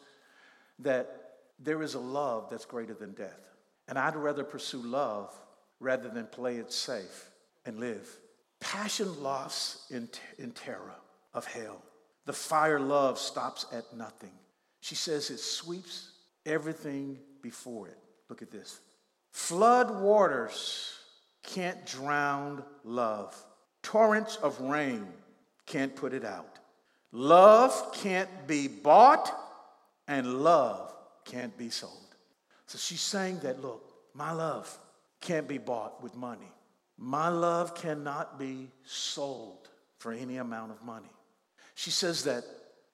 that 0.79 1.23
there 1.59 1.83
is 1.83 1.95
a 1.95 2.01
love 2.01 2.49
that's 2.51 2.65
greater 2.65 2.95
than 2.95 3.13
death. 3.13 3.41
And 3.89 3.99
I'd 3.99 4.17
rather 4.17 4.45
pursue 4.45 4.83
love 4.83 5.35
rather 5.81 6.09
than 6.09 6.27
play 6.27 6.57
it 6.57 6.73
safe 6.73 7.31
and 7.67 7.79
live. 7.79 8.09
Passion 8.61 9.23
loss 9.23 9.87
in, 9.91 10.09
in 10.39 10.53
terror 10.53 10.95
of 11.35 11.47
hell. 11.47 11.83
The 12.25 12.33
fire 12.33 12.79
love 12.79 13.19
stops 13.19 13.67
at 13.73 13.93
nothing. 13.97 14.33
She 14.81 14.95
says 14.95 15.31
it 15.31 15.41
sweeps 15.41 16.13
everything 16.47 17.19
before 17.43 17.89
it. 17.89 17.99
Look 18.29 18.43
at 18.43 18.51
this. 18.51 18.81
Flood 19.33 20.01
waters 20.01 20.95
can't 21.43 21.85
drown 21.87 22.63
love. 22.85 23.37
Torrents 23.83 24.37
of 24.37 24.61
rain 24.61 25.07
can't 25.67 25.95
put 25.95 26.13
it 26.13 26.25
out. 26.25 26.59
Love 27.11 27.93
can't 27.93 28.47
be 28.47 28.69
bought, 28.69 29.35
and 30.13 30.43
love 30.43 30.95
can't 31.25 31.57
be 31.57 31.71
sold. 31.71 32.15
So 32.67 32.77
she's 32.79 33.01
saying 33.01 33.41
that, 33.41 33.63
look, 33.63 33.95
my 34.15 34.33
love 34.33 34.79
can't 35.21 35.49
be 35.49 35.59
bought 35.59 36.03
with 36.03 36.15
money. 36.15 36.53
My 36.99 37.29
love 37.29 37.75
cannot 37.75 38.39
be 38.39 38.71
sold 38.85 39.69
for 39.99 40.13
any 40.13 40.37
amount 40.37 40.71
of 40.71 40.83
money. 40.83 41.11
She 41.75 41.91
says 41.91 42.25
that 42.25 42.45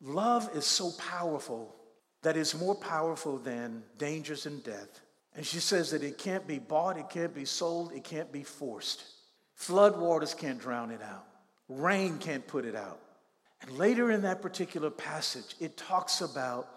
love 0.00 0.48
is 0.54 0.64
so 0.64 0.92
powerful 0.92 1.74
that 2.22 2.36
it's 2.36 2.54
more 2.54 2.74
powerful 2.74 3.38
than 3.38 3.82
dangers 3.96 4.46
and 4.46 4.62
death. 4.62 5.00
And 5.34 5.44
she 5.44 5.58
says 5.58 5.90
that 5.90 6.02
it 6.02 6.18
can't 6.18 6.46
be 6.46 6.58
bought, 6.58 6.98
it 6.98 7.10
can't 7.10 7.34
be 7.34 7.44
sold, 7.44 7.92
it 7.92 8.04
can't 8.04 8.32
be 8.32 8.42
forced. 8.44 9.04
Flood 9.54 9.98
waters 9.98 10.34
can't 10.34 10.60
drown 10.60 10.90
it 10.92 11.02
out, 11.02 11.26
rain 11.68 12.18
can't 12.18 12.46
put 12.46 12.64
it 12.64 12.76
out. 12.76 13.00
And 13.62 13.72
later 13.72 14.10
in 14.12 14.22
that 14.22 14.40
particular 14.40 14.90
passage, 14.90 15.56
it 15.58 15.76
talks 15.76 16.20
about 16.20 16.68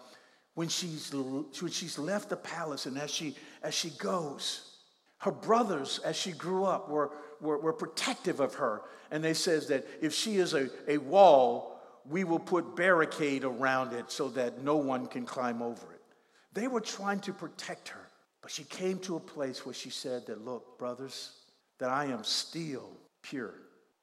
when 0.54 0.68
she's, 0.68 1.12
when 1.12 1.70
she's 1.70 1.98
left 1.98 2.28
the 2.28 2.36
palace 2.36 2.86
and 2.86 2.98
as 2.98 3.10
she, 3.10 3.36
as 3.62 3.74
she 3.74 3.90
goes, 3.90 4.72
her 5.18 5.32
brothers, 5.32 6.00
as 6.04 6.16
she 6.16 6.32
grew 6.32 6.64
up, 6.64 6.88
were, 6.88 7.12
were, 7.40 7.58
were 7.58 7.72
protective 7.72 8.40
of 8.40 8.54
her. 8.54 8.82
And 9.10 9.22
they 9.22 9.34
says 9.34 9.68
that 9.68 9.86
if 10.00 10.12
she 10.12 10.36
is 10.36 10.52
a, 10.54 10.68
a 10.88 10.98
wall, 10.98 11.80
we 12.08 12.24
will 12.24 12.38
put 12.38 12.74
barricade 12.76 13.44
around 13.44 13.92
it 13.92 14.10
so 14.10 14.28
that 14.30 14.62
no 14.62 14.76
one 14.76 15.06
can 15.06 15.24
climb 15.24 15.62
over 15.62 15.92
it. 15.92 16.02
They 16.52 16.66
were 16.66 16.80
trying 16.80 17.20
to 17.20 17.32
protect 17.32 17.88
her. 17.88 18.08
But 18.42 18.50
she 18.50 18.64
came 18.64 18.98
to 19.00 19.16
a 19.16 19.20
place 19.20 19.64
where 19.64 19.74
she 19.74 19.90
said 19.90 20.26
that, 20.26 20.44
look, 20.44 20.78
brothers, 20.78 21.32
that 21.78 21.90
I 21.90 22.06
am 22.06 22.24
still 22.24 22.90
pure. 23.22 23.54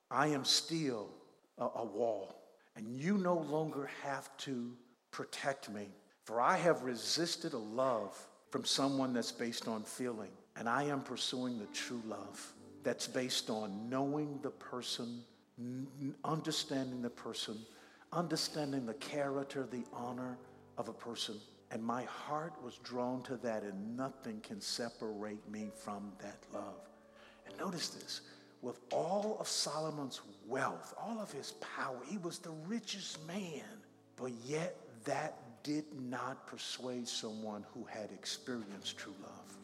I 0.09 0.27
am 0.27 0.45
still 0.45 1.09
a, 1.57 1.65
a 1.65 1.85
wall. 1.85 2.41
And 2.75 2.87
you 2.87 3.17
no 3.17 3.37
longer 3.37 3.89
have 4.03 4.35
to 4.37 4.71
protect 5.11 5.69
me. 5.69 5.89
For 6.29 6.39
I 6.39 6.57
have 6.57 6.83
resisted 6.83 7.53
a 7.53 7.57
love 7.57 8.15
from 8.51 8.63
someone 8.63 9.13
that's 9.13 9.31
based 9.31 9.67
on 9.67 9.81
feeling. 9.81 10.29
And 10.57 10.69
I 10.69 10.83
am 10.83 11.01
pursuing 11.01 11.57
the 11.57 11.65
true 11.73 12.03
love 12.05 12.53
that's 12.83 13.07
based 13.07 13.49
on 13.49 13.89
knowing 13.89 14.37
the 14.43 14.51
person, 14.51 15.23
understanding 16.23 17.01
the 17.01 17.09
person, 17.09 17.57
understanding 18.13 18.85
the 18.85 18.93
character, 18.93 19.67
the 19.71 19.83
honor 19.91 20.37
of 20.77 20.87
a 20.87 20.93
person. 20.93 21.33
And 21.71 21.83
my 21.83 22.03
heart 22.03 22.53
was 22.63 22.77
drawn 22.83 23.23
to 23.23 23.35
that, 23.37 23.63
and 23.63 23.97
nothing 23.97 24.39
can 24.41 24.61
separate 24.61 25.49
me 25.49 25.71
from 25.75 26.11
that 26.21 26.37
love. 26.53 26.87
And 27.47 27.57
notice 27.57 27.89
this 27.89 28.21
with 28.61 28.79
all 28.91 29.37
of 29.39 29.47
Solomon's 29.47 30.21
wealth, 30.45 30.93
all 30.95 31.19
of 31.19 31.31
his 31.31 31.53
power, 31.53 31.97
he 32.05 32.19
was 32.19 32.37
the 32.37 32.53
richest 32.67 33.25
man, 33.25 33.63
but 34.15 34.31
yet 34.45 34.75
that 35.05 35.39
did 35.63 35.85
not 36.09 36.47
persuade 36.47 37.07
someone 37.07 37.65
who 37.73 37.83
had 37.85 38.11
experienced 38.11 38.97
true 38.97 39.15
love. 39.21 39.58